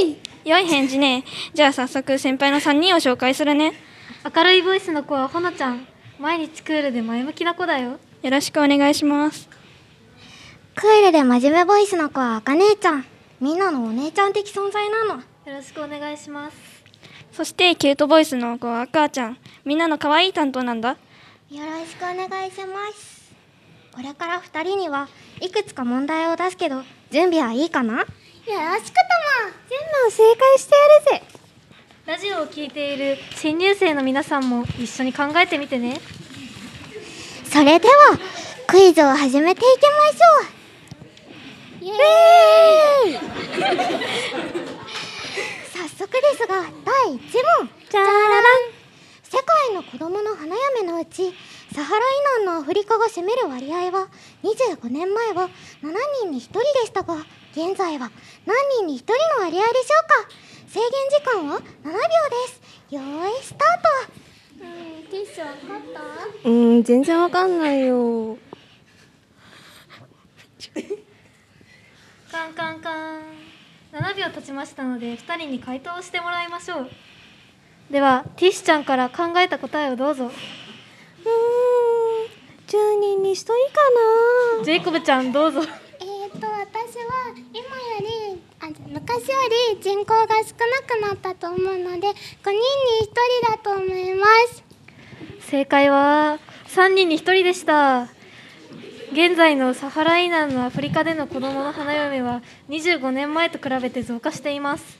[0.00, 0.16] い。
[0.44, 1.24] 良い返事ね。
[1.54, 3.72] じゃあ早速先輩の3人を紹介するね。
[4.36, 5.86] 明るいボイスの子はほのちゃん。
[6.20, 7.98] 毎日クールで前向きな子だよ。
[8.22, 9.48] よろしくお願いします。
[10.76, 13.04] クールで真面目ボイスの子はあか姉ちゃん。
[13.40, 15.16] みんなのお姉ちゃん的存在なの。
[15.16, 16.69] よろしくお願いします
[17.32, 19.38] そしてキュートボイスの子は赤ちゃん。
[19.64, 20.90] みんなの可愛い担当なんだ。
[20.90, 20.96] よ
[21.50, 23.30] ろしくお願いします。
[23.94, 25.08] これから二人には
[25.40, 27.94] いくつか問題を出すけど準備はいいかな？
[27.94, 28.60] よろしくとも。
[29.68, 31.40] 全部正解してやるぜ。
[32.06, 36.00] ラジオを聞いている新入生の皆さんも一緒に考えてみてね。
[37.44, 37.94] それでは
[38.66, 40.56] クイズを始めていきましょ
[41.82, 41.84] う。
[41.84, 43.18] イエーイ。
[43.60, 44.66] 早
[46.00, 47.20] 速ですが第1問。
[47.90, 48.42] じゃららん。
[49.22, 51.34] 世界の子供の花嫁のうち
[51.74, 52.02] サハラ以
[52.40, 54.08] 南のアフリカが占める割合は
[54.42, 55.50] 25年前は
[55.82, 55.92] 7
[56.22, 57.16] 人に1人でしたが
[57.52, 58.10] 現在は
[58.46, 59.92] 何人に1人の割合でしょ
[60.24, 60.30] うか？
[60.68, 62.02] 制限時間は7秒で
[62.48, 62.60] す。
[62.94, 64.64] よーいスタート。
[64.64, 64.66] う
[65.02, 65.80] んティッシュわかっ
[66.42, 66.48] た？
[66.48, 68.38] うん全然わかんないよ。
[72.32, 73.20] カンカンカン
[73.92, 76.90] 7秒経ちましたので2人に回答してもらいましょう。
[77.90, 80.26] ではティッシュちゃんから考えた答えをどうぞ。
[80.26, 80.34] うーん
[82.68, 83.56] 10人に1人か
[84.58, 84.64] な。
[84.64, 85.60] ジェイコブちゃんどうぞ。
[85.62, 89.34] えー、と私は今よりあ昔よ
[89.74, 90.54] り人口が少
[91.02, 92.12] なくなったと思うので5人に1
[93.42, 94.62] 人だと思います。
[95.40, 96.38] 正解は
[96.68, 98.06] 3人に1人でした
[99.12, 104.98] 現在のサハラ以南のアフリカでの子どもの花嫁は25年前と比べて増加しています。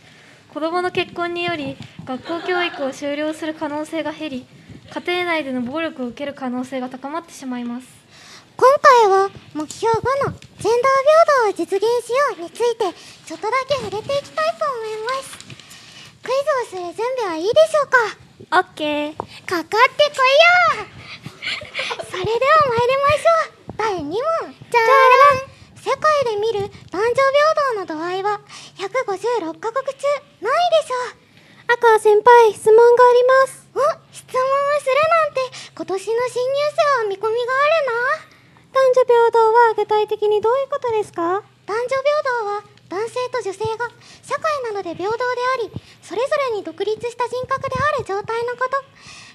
[0.53, 4.47] 子どもの結婚により学校教育を終了する可能性が減り
[4.93, 7.87] 家庭内での暴力を受ける可能性が高まってしまいます。
[8.57, 8.69] 今
[9.07, 9.97] 回は目標5
[10.27, 10.69] のジェンダー平
[11.45, 12.85] 等を実現しようについて
[13.27, 15.39] ちょっとだけ触れていきたいと思います。
[16.23, 17.87] クイズをする準備はいいでしょう
[18.51, 18.59] か？
[18.59, 19.17] オッケー。
[19.47, 19.77] かかってこ
[20.75, 20.87] いよ！
[22.11, 24.13] それでは参りましょう第2問。
[24.13, 27.17] じゃらん世界で見る男女平
[27.73, 28.45] 等の度合いは
[28.77, 30.05] 156カ国中
[30.45, 31.73] 何位でしょう。
[31.73, 33.65] 赤先輩質問があります。
[33.73, 33.81] お
[34.13, 34.45] 質問を
[34.85, 35.41] するなんて
[35.73, 38.29] 今年の新入生は見込みがあるな。
[38.69, 41.41] 男女平等は具体的にどういうことですか？
[41.65, 43.89] 男女平等は男性と女性が
[44.21, 45.25] 社会などで平等で
[45.57, 45.73] あり
[46.05, 48.77] それぞれに独立した人格である状態のこと。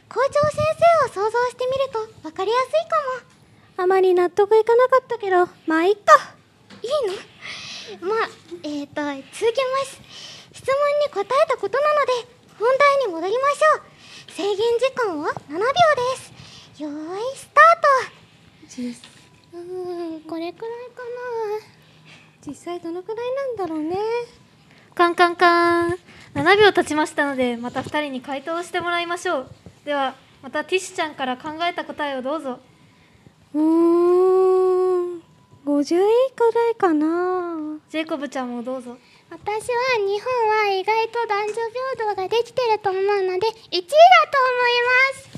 [0.05, 0.61] 校長先
[1.09, 3.34] 生を想像してみると分かりやすいかも
[3.77, 6.35] あまり納得いかなかったけどまあいいか。
[6.81, 8.07] いいの？
[8.07, 8.29] まあ
[8.63, 10.01] えっ、ー、と続けます。
[10.53, 10.73] 質問
[11.03, 12.11] に答えたことなので
[12.57, 14.31] 本題に戻りましょう。
[14.31, 15.71] 制限時間は7秒で
[16.17, 16.83] す。
[16.83, 17.81] よーいスター
[18.71, 19.57] ト。
[19.57, 21.75] うーんこれくらいかな。
[22.47, 23.97] 実際どのくらいなんだろうね。
[24.93, 25.97] カンカンカン。
[26.33, 29.51] 7秒経ちましたのでまた2人に回答してもらいましょう。
[29.85, 32.59] ではまたティッシュちゃんから考えた答えをどうぞ
[33.55, 35.21] うーん。
[35.65, 37.79] 50位くらいかな。
[37.89, 38.97] ジェイコブちゃんもどうぞ。
[39.29, 39.47] 私は
[39.97, 41.63] 日本は意外と男女平
[42.13, 43.87] 等ができてると思うので1位だと思い
[44.83, 45.29] ます。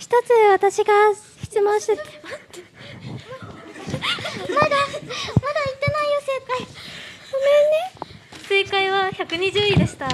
[0.00, 1.94] 一つ私が質問して。
[1.94, 2.18] まだまだ
[4.58, 4.82] 言っ
[5.78, 6.58] てないよ正解。
[7.30, 7.86] ごめんね。
[8.48, 10.08] 正解は120位でした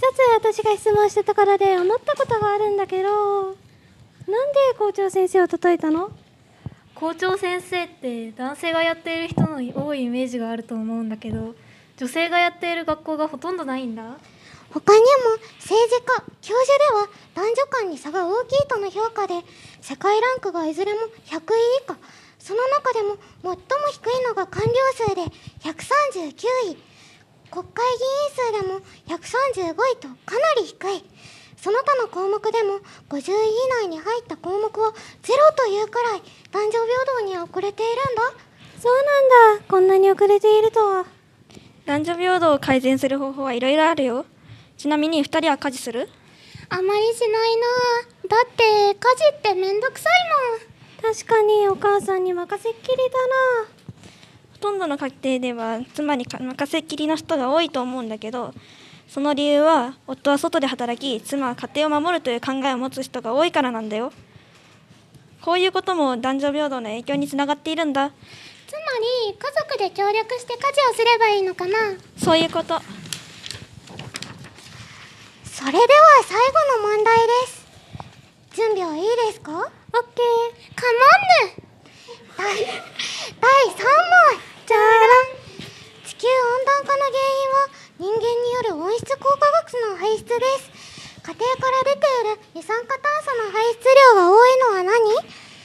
[0.00, 3.08] つ私が質問したところで思ったことがあるんだけど
[3.46, 3.58] なんで
[4.78, 6.10] 校長先生を叩いたの？
[6.94, 11.54] 校長先生って男性がやっている人の多いイメージがあると思うんだけど
[11.96, 14.02] 女性がやっている学校がほとんどないんだ？
[14.72, 15.06] 他にも
[15.58, 19.34] 政治家教授では男女間に差が大きいとの評価で
[19.80, 21.96] 世界ランクがいずれも100位以下。
[22.38, 23.56] その中でも最も
[23.92, 25.22] 低いのが官僚数で
[25.60, 26.32] 139
[26.72, 26.76] 位
[27.50, 31.04] 国会議員数でも135位とかなり低い。
[31.56, 32.80] その他の項目でも
[33.10, 36.80] 50位以内に入った項目はゼロというくらい男女平
[37.18, 38.22] 等には遅れているんだ。
[38.78, 39.64] そうなんだ。
[39.68, 41.04] こんなに遅れているとは。
[41.84, 44.24] 男女平等を改善する方法はいろいろあるよ。
[44.78, 46.08] ちなみに2人は家事する？
[46.70, 47.66] あまりしないな。
[48.28, 49.00] だって家事
[49.36, 50.12] ってめんどくさい
[51.02, 51.14] もん。
[51.14, 53.68] 確かにお母さんに任せっきりだな
[54.60, 58.54] とんどの家庭では妻に任せっきりの人が多いと思うんだけど
[59.08, 64.12] その理由は夫は外で働き妻は家庭を守るという考えを持つ人が多いからなんだよ。
[65.42, 68.10] こういうことも男女平等の影響につながっているんだ。
[68.10, 68.78] つま
[69.28, 71.72] り家族で協力して家事をすればいいのかな？
[72.16, 72.80] そういうこと。
[75.44, 75.86] それでは
[76.24, 77.66] 最後の問題です。
[78.54, 79.52] 準備はいいですか？
[79.52, 79.70] オッケー。
[80.76, 80.98] カモ
[81.48, 81.62] ンヌ。
[82.36, 82.68] 第第3
[83.78, 84.40] 問
[84.70, 84.86] じゃらん
[86.06, 90.30] 地球温暖化の原因は人間による温室効果ガスの排出で
[90.62, 90.70] す
[91.26, 93.82] 家庭から出ている二酸化炭素の排出
[94.14, 94.94] 量が多いのは何？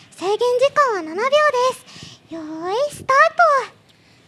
[0.09, 1.29] 制限時間は7秒で
[1.75, 2.33] す。
[2.33, 3.17] よーいスター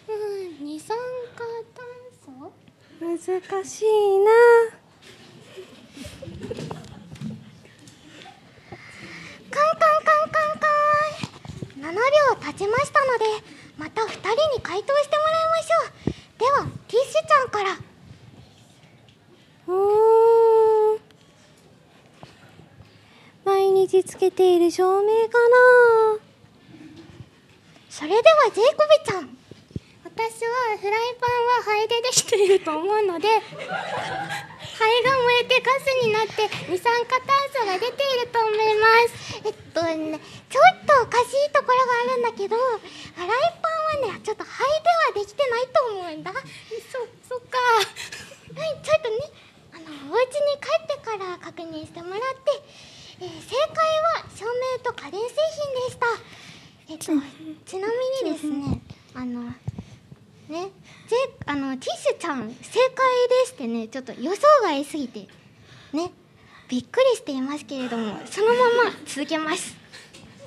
[0.05, 0.13] ト。
[0.13, 0.15] う
[0.61, 0.95] ん二酸
[1.36, 1.82] 化炭
[2.23, 2.53] 素
[3.01, 4.30] 難しいな。
[9.49, 10.69] カンカンカンカンカ
[11.78, 11.82] ン。
[11.82, 11.97] 7秒
[12.45, 16.13] 経ちましたのでまた2人に回答してもらいましょう。
[16.39, 17.73] ではティッシュちゃんから。
[19.67, 20.95] うー。
[20.95, 20.99] ん
[23.45, 26.19] 毎日つけている照明かな。
[27.89, 28.21] それでは
[28.53, 29.36] ジェイコビちゃん
[30.18, 33.70] 私はフライパンは灰でできていると思うので灰
[35.05, 39.38] が燃えてガスになって二酸化炭素が出ていると思います。
[39.45, 40.18] えっとね
[40.49, 43.30] ちょっとおかしいところがあるんだけどフライ
[43.61, 44.65] パンはねちょっと灰
[45.13, 46.34] ではできてないと思うんだ。
[46.34, 47.61] そそっか。
[47.61, 49.22] はいちょっとね
[49.70, 52.57] あのお家に帰ってから確認してもらって、
[53.22, 53.86] えー正解
[54.18, 56.09] は照明と家電製品でした。
[56.89, 57.05] えっと
[57.70, 57.86] ちな
[58.26, 58.82] みにですね
[59.13, 59.53] あの
[60.49, 60.69] ね。
[61.07, 62.89] ジェあのティッシュちゃん正解
[63.29, 65.27] でしてねちょっと予想外すぎて
[65.93, 66.11] ね。
[66.69, 69.75] びっくりしていますけれどもそのまま続けます。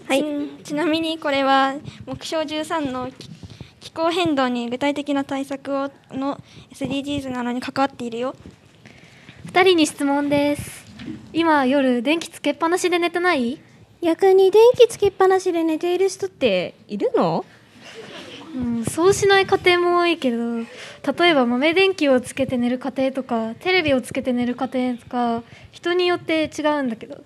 [0.06, 0.24] はい、
[0.64, 1.74] ちなみにこれは
[2.06, 3.30] 目標13の気
[3.80, 6.38] 気候変動に具体的な対策をの
[6.74, 8.36] SDGs なのに関わっているよ。
[9.46, 10.84] 2人に質問です。
[11.32, 13.58] 今夜電気つけっぱなしで寝てない？
[14.02, 17.44] 逆に電気つけっぱなしで寝ている人っているの？
[18.54, 20.64] うん、そうしない家庭も多いけど例
[21.28, 27.22] えば豆電気をつけて寝る家庭とかテレビをつけて寝る家庭とか人によって違うんだけど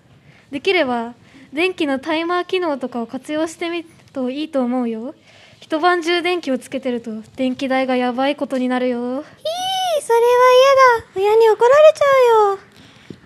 [0.51, 1.15] できれば
[1.51, 5.15] 電気のタイマー機能とかを活用してみるといいと思うよ。
[5.61, 8.99] 一晩中電気をつけてると電気代がやばいことになるよ。
[8.99, 9.23] いい
[10.01, 10.23] それは
[11.15, 11.33] 嫌だ。
[11.33, 12.05] 親に怒られちゃ
[12.51, 12.59] うよ。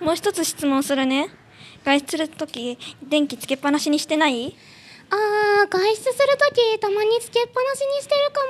[0.05, 1.27] もう一つ質問するね。
[1.83, 4.55] 外出するとき電気つけっぱなしにしてない？
[5.11, 8.41] あー外出するときたまにつけっぱなしにしてるか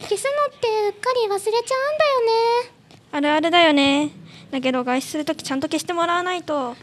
[0.00, 0.06] も。
[0.08, 2.20] 消すのってうっかり忘れちゃうんだよ
[2.64, 2.72] ね。
[3.12, 4.10] あるあるだよね。
[4.50, 6.54] だけど外出するときちゃんと消してもらわないと。
[6.54, 6.80] なんで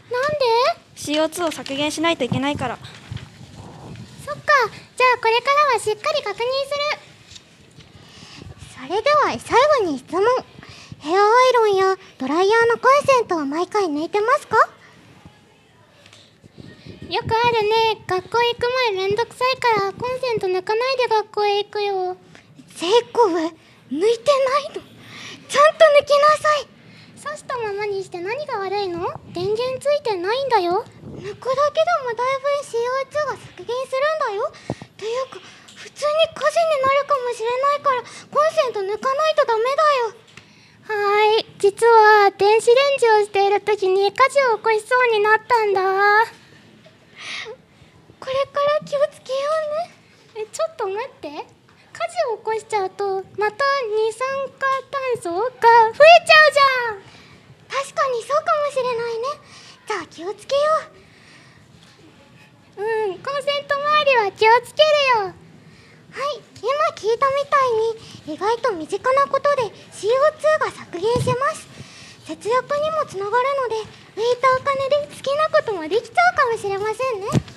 [0.96, 2.78] ？CO2 を削減しないといけないから。
[4.24, 4.42] そっか。
[4.96, 6.44] じゃあこれからはしっかり確認す
[8.80, 8.86] る。
[8.88, 10.22] それでは最後に質問。
[10.98, 14.56] ヘアアイロンやドライヤーのコンセントは毎回抜いてますか？
[17.06, 18.02] よくあるね。
[18.06, 22.16] 学校行く前めんどくさいからコンセント抜かないで学校へ行くよ。
[22.74, 23.54] ジェイコブ抜いて
[23.94, 24.82] ないの。
[25.46, 26.66] ちゃんと抜きなさい。
[27.22, 29.06] 刺したままにして何が悪いの？
[29.30, 30.82] 電源ついてないんだよ。
[30.82, 31.46] 抜くだけで
[32.02, 32.74] もだいぶ CO2
[33.30, 34.50] が削減するんだよ。
[34.98, 35.38] というか
[35.78, 39.70] 普通に火事になるかもしれないからコンセント抜かないとダメだ
[40.02, 40.18] よ。
[40.82, 41.46] はーい。
[41.58, 46.26] 実は電子レンジをしている時に火事を起こしそうになったんだ
[48.26, 49.38] これから気をつけよ
[50.34, 50.42] うね。
[50.42, 51.30] えちょっと待って。
[51.30, 54.26] 火事を起こしちゃうとまた二酸
[54.58, 57.06] 化炭素が増えちゃうじゃん。
[57.70, 59.30] 確かにそうかもしれないね。
[59.86, 60.62] じゃあ気をつけよ
[62.78, 62.82] う。
[62.82, 64.82] うんコンセント周りは気をつけ
[65.22, 65.30] るよ。
[65.30, 66.66] はい今
[66.98, 67.62] 聞いたみた
[68.26, 71.62] いに意外と身近なことで CO2 が削減します。
[72.26, 73.86] 節約にもつながるので
[74.18, 77.55] 浮いたお金で好きなこともできちゃうかもしれませんね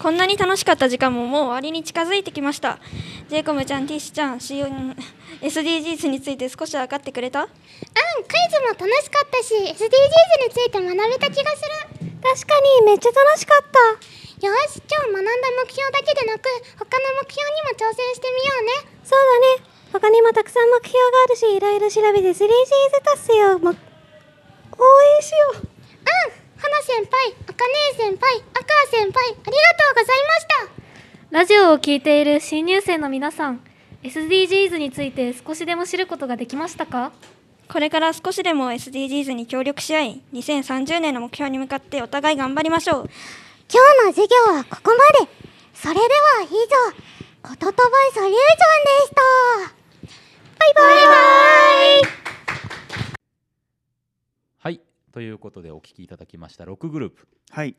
[0.00, 2.78] こんなに楽しかった時間ももう終わりに近づいてきました。
[3.28, 7.42] ジェイコムちゃんティッシュちゃん SDGs について少し分かってくれた？
[7.42, 9.76] うんクイズも楽しかったし SDGs に
[10.48, 11.60] ついて学べた気がす
[12.00, 12.08] る。
[12.24, 13.78] 確かにめっちゃ楽しかった。
[14.40, 15.32] よし今日学んだ
[15.68, 16.48] 目標だけでなく
[16.80, 19.04] 他の目標にも挑戦してみようね。
[19.04, 19.68] そうだね。
[19.92, 22.48] 他にもたくさん目標があるしいろいろ調べて SDGs
[23.04, 25.68] 達成を、ま、応援しよう。
[25.68, 29.52] うん花先輩あかねえ先輩アクア先輩ありがと
[29.92, 30.80] うございました。
[31.30, 33.60] ラジオを聞いている新入生の皆さん
[34.02, 37.12] SDGs について少しでも知ることができましたか？
[37.68, 43.10] これから少しでも SDGs に協力し合い2030年の目標に向かってお互い頑張りましょう。
[43.72, 45.30] 今日の授業はここまで。
[45.72, 46.06] それでは
[46.42, 46.50] 以上
[47.42, 48.36] こととばいソリューション
[48.84, 49.22] でした。
[50.58, 50.94] バイバイ。
[51.04, 52.29] はい
[55.12, 57.28] ということでお聞きいただきました6グループ。
[57.50, 57.76] はい。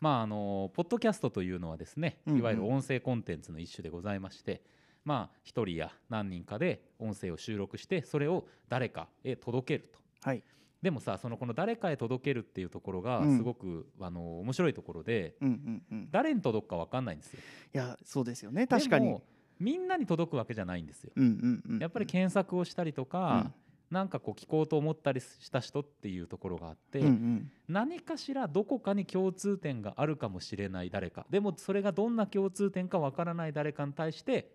[0.00, 2.38] まああのポッドキャストというのはですね、うんうん。
[2.38, 4.62] いわゆる音声コンテンツの一種でございまして
[5.04, 9.98] まあ一人や何人かで音声を収録してそれを誰かへ届けると。
[10.22, 10.42] はい。
[10.82, 13.36] でもさそのこの誰かへ届けるっていうところがうん。
[13.36, 16.08] すごく、あの面白いところで、うんうんうん。
[16.10, 17.40] 誰に届くか分かんないんですよ。
[17.74, 18.66] いやそうですよね。
[18.66, 19.06] 確かに。
[19.06, 19.22] でも
[19.58, 21.12] みんなに届くわけじゃないんですよ。
[21.16, 23.52] うんうんうんやっぱり検索をしたりとか、
[23.90, 27.50] なんかこう聞こうと思ったりした人っていうところがあって、うんうん。
[27.68, 31.26] 何かしらどこかに共通点があるかもしれない誰か。
[31.28, 34.52] でもそれがどんな共通点かわからない誰かに対して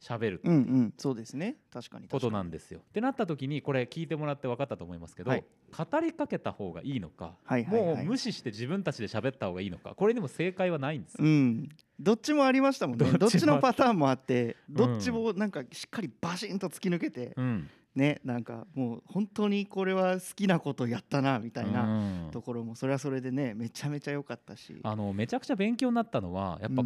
[0.00, 0.94] 喋るうんうん。
[0.98, 1.56] そうですね。
[1.72, 2.80] 確かにことなんですよ。
[2.80, 5.44] ってなった時にこれ聞いてもらって分かったと思いますけど、はい。
[5.76, 7.96] 語りかけた方がいいのか、はいはいはい。
[7.96, 11.24] もう無視して自分たちで喋った方がいいのかこれにも正解はないんですよ。
[11.24, 11.68] うん。
[11.98, 13.12] どっちもありましたもんね。
[13.12, 14.74] どっちのパターンもあってうん。
[14.74, 22.30] どっちもなんかしっかりバシンと突き抜けて、うんねなんかもう本当にこれは好きなことやったなみたいなうん。
[22.30, 24.80] ところもそれはそれでねめちゃめちゃ良かったし。
[24.82, 26.82] あのめちゃくちゃ勉強になったのはやっぱ、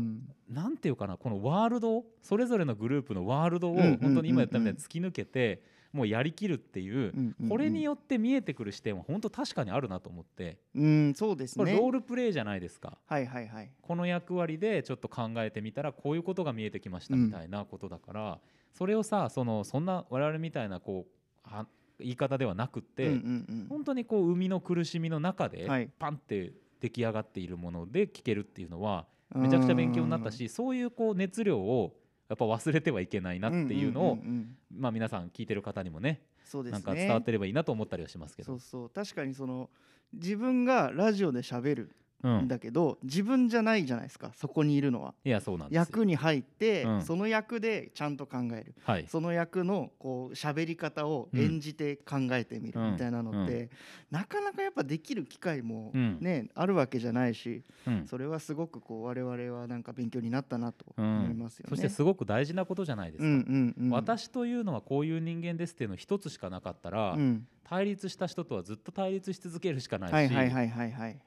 [0.48, 3.98] なんていうかなこのワールドそれぞれのグループのワールドをうんうんうんうん。
[3.98, 11.76] 本当に今言ったみたいに突き抜けてもうやりきるっていう、うんうんこれによって見えてくる視点は本当確かにあるなと思って、うんそうですね。
[11.76, 12.96] ロールプレイじゃないですか。
[13.06, 13.70] はいはいはい。
[13.82, 18.38] この役割でちょっと考えてみたらこういうことが見えてきましたうんみたいなことだから、
[18.72, 21.06] それをさそのそんな我々みたいなこ
[21.46, 21.66] うは
[21.98, 23.16] 言い方ではなくって、うんうん
[23.48, 23.66] うん。
[23.68, 25.88] 本当にこう生みの苦しみの中ではい。
[25.98, 31.94] パンって出来上がっているもので聞けるっていうのはめちゃくちゃ勉強になったしそういうこう熱量を
[32.28, 36.72] やっぱ忘れてはいけないなっていうのを、うんうんうんうんまあ皆さん聞いてる方にもねそうですね。
[36.72, 38.46] なんか伝わってればいいなと思ったりはしますけど。
[38.46, 38.90] そうそう。
[38.90, 39.70] 確かにその
[40.12, 41.82] 自分がラジオで喋る。
[41.84, 42.48] うんん。
[42.48, 45.14] だけど、自分じゃないじゃないですかそこにいるのは。
[45.24, 45.80] いやそうなんですよ。
[45.80, 47.02] 役に入って、うん。
[47.02, 49.06] その役でちゃんと考える、はい。
[49.08, 52.92] その役のこう喋り方を演じて考えてみるうん。
[52.92, 53.70] みたいなのって、うん。
[54.10, 56.18] なかなかやっぱできる機会もうん。
[56.20, 58.06] ね、あるわけじゃないし、うん。
[58.06, 61.70] それはすごくこう我々はなんか勉強になったなとうん思いますよね。
[61.70, 63.90] そしてすごく大事なことじゃないですか、うんうんうん。
[63.90, 67.46] 私というのはこういう人間ですっていうの一つしかなかったら、うん。
[67.64, 71.18] 対立した人とはずっと対立し続けるしかないし、はいはいはいはいはい。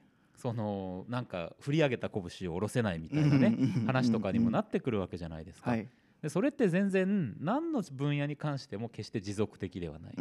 [0.46, 5.70] そのなんか振り上げた拳を下ろせないみたいなね話とかにもなってくるわけじゃないですか。
[5.70, 5.88] はい
[6.22, 10.12] でそれって全然何の分野に関しても決して持続的ではない。
[10.12, 10.16] っ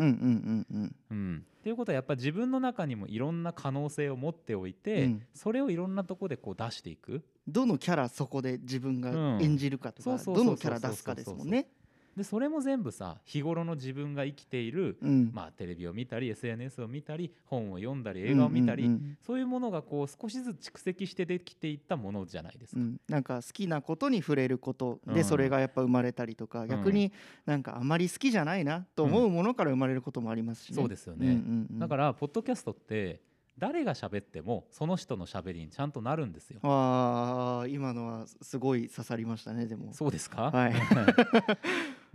[1.64, 7.24] ていうことはやっぱ自分の中にもいろんな可能性を持っておいて、うんそれをいろんなとこでこう出していく。
[7.48, 11.70] どのキャラそこで自分が演じるかとか、どのキャラ出すかですもんね。
[12.16, 15.32] でそれも全部さ日頃の自分が生きている、うん。
[15.34, 19.18] まあ、テレビを見たり SNS を見たり本を読んだり映画を見たり、うんうんうん。
[19.26, 22.82] そういうものがこう少しずつ蓄積してできていったものじゃないですか。
[22.82, 25.24] うん、なんか好きなことに触れることでうん。
[25.26, 27.12] それがやっぱ生まれたりとか、逆に
[27.46, 30.76] なんかあまり好きじゃないなと思うものから生まれることもありますしね。
[30.76, 31.80] そうですよね、うんうんうん。
[31.80, 33.22] だからポッドキャストって
[33.58, 36.60] 誰が喋ってもその人の喋りにちゃんとなるんですよ。
[36.64, 39.94] あー今のはすごい刺さりましたねでも。
[39.94, 40.74] そうですか、はい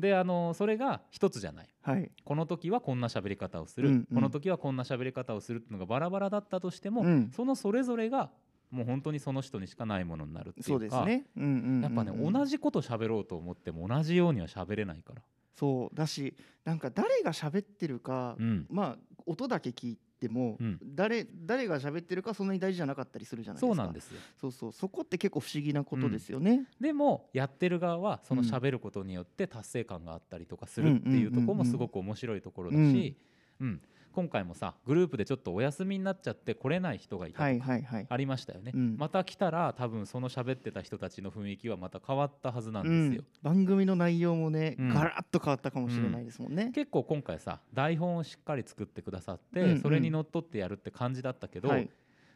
[0.01, 2.11] であのそれが一つじゃない、はい。
[2.25, 4.07] この時はこんな喋り方をする、うんうん。
[4.15, 7.31] この時はこんな喋り方をするっていうのがバラバラだったとしても、うん。
[7.35, 8.31] そのそれぞれが
[8.71, 11.27] もう本当にその人にしかないものになるっていうかね。
[11.37, 11.81] うん。
[11.83, 15.23] やっぱね同じこと喋ろうと思っても同じようには喋れないから。
[15.55, 15.97] そう。
[15.97, 16.35] だし
[16.65, 18.67] なんか誰が喋ってるか、うん。
[18.71, 20.79] まあ音だけ聞いても、うん。
[20.85, 23.75] 誰誰が喋ってるかそんなに大事じゃなかったりするじゃないですか。
[23.75, 24.21] そうなんですよ。
[24.41, 24.73] そうそう。
[24.73, 33.17] そこって結構不思議なことですよね、でもやってる側はその喋ることによって達成感があったりとかするっていうところもすごく面白いところだし、
[33.61, 33.81] うん、
[34.13, 37.67] 今回もさグループでちょっとお休みになっちゃって来れない人がいたとはいか
[38.09, 38.97] ありましたよね、うん。
[38.99, 43.25] また来たら多分その喋ってた人たちの雰囲気はまた変わったはずなんうんですよ。
[43.43, 44.89] 番組の内容もね、うん。
[44.95, 49.81] ガラッと変わったかもしれないですもんね、結構今回さ台本をしっかり作ってくださって、うんうん。
[49.81, 51.89] それにのっとってやるって感じだったけど、はい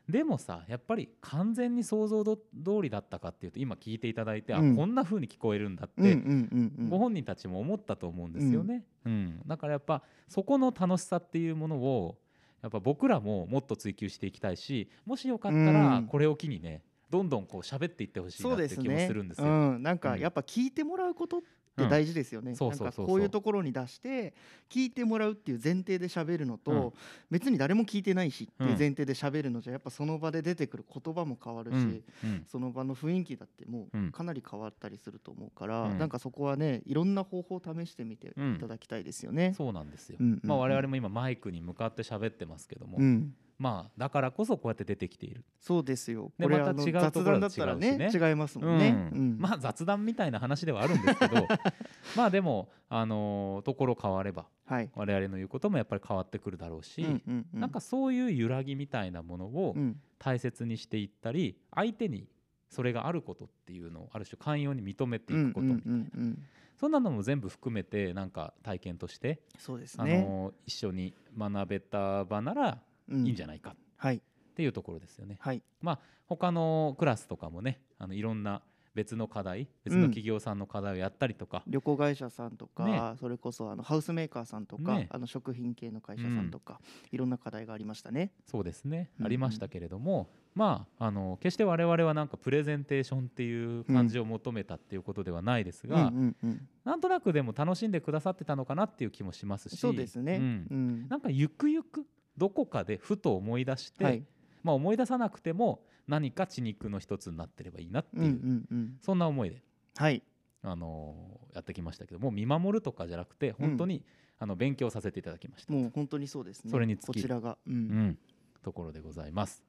[0.09, 2.43] でもさやっぱり完全に想像ど通
[2.83, 4.73] りだったかっていうと今聞いていただいて、うん。
[4.73, 6.89] あこんな風に聞こえるんだって、うんうんうんうん。
[6.91, 9.41] ご本人たちも思ったと思うんですよね、うん。
[9.47, 12.19] だからやっぱそこの楽しさっていうものを
[12.63, 16.07] やっぱ僕らももっと追求していきたいしもしよかったらうん。
[16.07, 19.47] これを機にねどんどんこう喋っていってほしいなって気もするんですよ。
[19.47, 20.21] うん、なんかうん。
[20.21, 21.41] やっぱ聞いてもらうことっ
[21.75, 24.35] て大事ですよね、うんなんかこういうところに出して
[24.71, 26.93] 聞いてもらうっていう前提で喋るのと、うん。
[27.31, 28.79] 別に誰も聞いてないしっていううん。
[28.79, 32.05] 前提で喋るのじゃやっぱその場で出てくる言葉も変わるし、うん。
[32.25, 32.45] うん。
[32.47, 34.13] その場の雰囲気だってもううん。
[34.13, 35.99] かなり変わったりすると思うから、うん。
[35.99, 39.55] なんかそこはねいろんな方法を試してみていただきたいですよね。
[39.57, 40.49] そうなんですよ、うんうんうん。
[40.49, 45.45] まあ、我々も今マイクに向かって喋ってますけども、うんまあだからこそこうやって出てきている。
[45.61, 46.33] そうですよ。
[46.39, 48.89] でまた違うと雑ころだ談だったらねね違いますもんね。
[49.13, 49.19] うん。
[49.19, 51.47] うんまあ雑談みたいな話ではあるんですけど
[52.17, 54.91] まあでもあのーところ変われば、はい。
[54.95, 57.61] 我々の言うこともやっぱり変わってくるだろうし、うんうんうん。
[57.61, 60.01] なんかそういう揺らぎみたいなものをうん。
[60.19, 62.27] 大切にしていったり、相手に
[62.71, 66.43] それがあることっていうのをある種寛容に認めていくことみたいな、うんうんうんうん。
[66.77, 70.23] そんなのも全部含めてなんか体験としてあそうですね。
[70.23, 74.21] のー一緒に学べた場ならいいんじゃないかはいっ
[74.55, 75.37] ていうところですよね。
[75.41, 75.63] はい。
[75.81, 78.63] まあ他のクラスとかもねあのいろんな
[78.95, 83.01] 別の課題別の企業さんの課題をやったりとか、旅行会社さんとか、ね。
[83.19, 85.09] それこそあのハウスメーカーさんとか、ね。
[85.11, 88.31] あの食品系の会社さんとか、いろんな課題がありましたね。
[88.47, 89.27] そうですね、うんうん。
[89.27, 96.69] ありましたけれどもまああの決して我々はなんかプレゼンテーションっていう感じを求めたっていうことではないですが、うんうんうん。
[96.85, 99.77] なんとなくでも楽しんでくださってたのかなっていう気もしますし。
[99.77, 100.37] そうですね。
[100.37, 100.67] うん。
[100.71, 101.09] うん。
[101.09, 102.07] なんかゆくゆく
[102.37, 104.23] どこかでふと思い出して、はい
[104.63, 109.63] まあ、思い出さなくても何か血肉の一つになってればいいなっていう、うんうんうんそんな思いで、
[109.97, 110.23] はい
[110.63, 114.03] あのーやってきましたけどもう見守るとかじゃなくて本当に、
[114.41, 115.73] あの勉強させていただきました。
[115.73, 116.71] もう本当にそうですね。
[116.73, 118.19] それに尽きるこちらが、うんうん
[118.65, 119.63] ところでございます。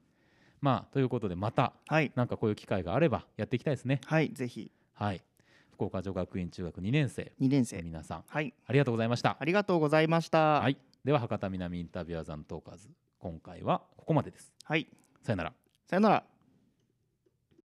[0.60, 4.00] まあということでまた、はい、なんかこういう機会があればやっていきたいですね。
[4.04, 4.72] はい、ぜひ。
[4.94, 5.22] はい。
[5.70, 9.36] 福岡女学院中学2年生2年生皆さん、はい、ありがとうございました。
[9.38, 10.60] ありがとうございました。
[10.60, 10.78] はい。
[11.06, 12.88] では博多南インタビュアーザントーカーズ
[13.20, 14.52] 今回はここまでです。
[14.64, 14.88] はい。
[15.22, 15.52] さよなら。
[15.88, 16.35] さよなら。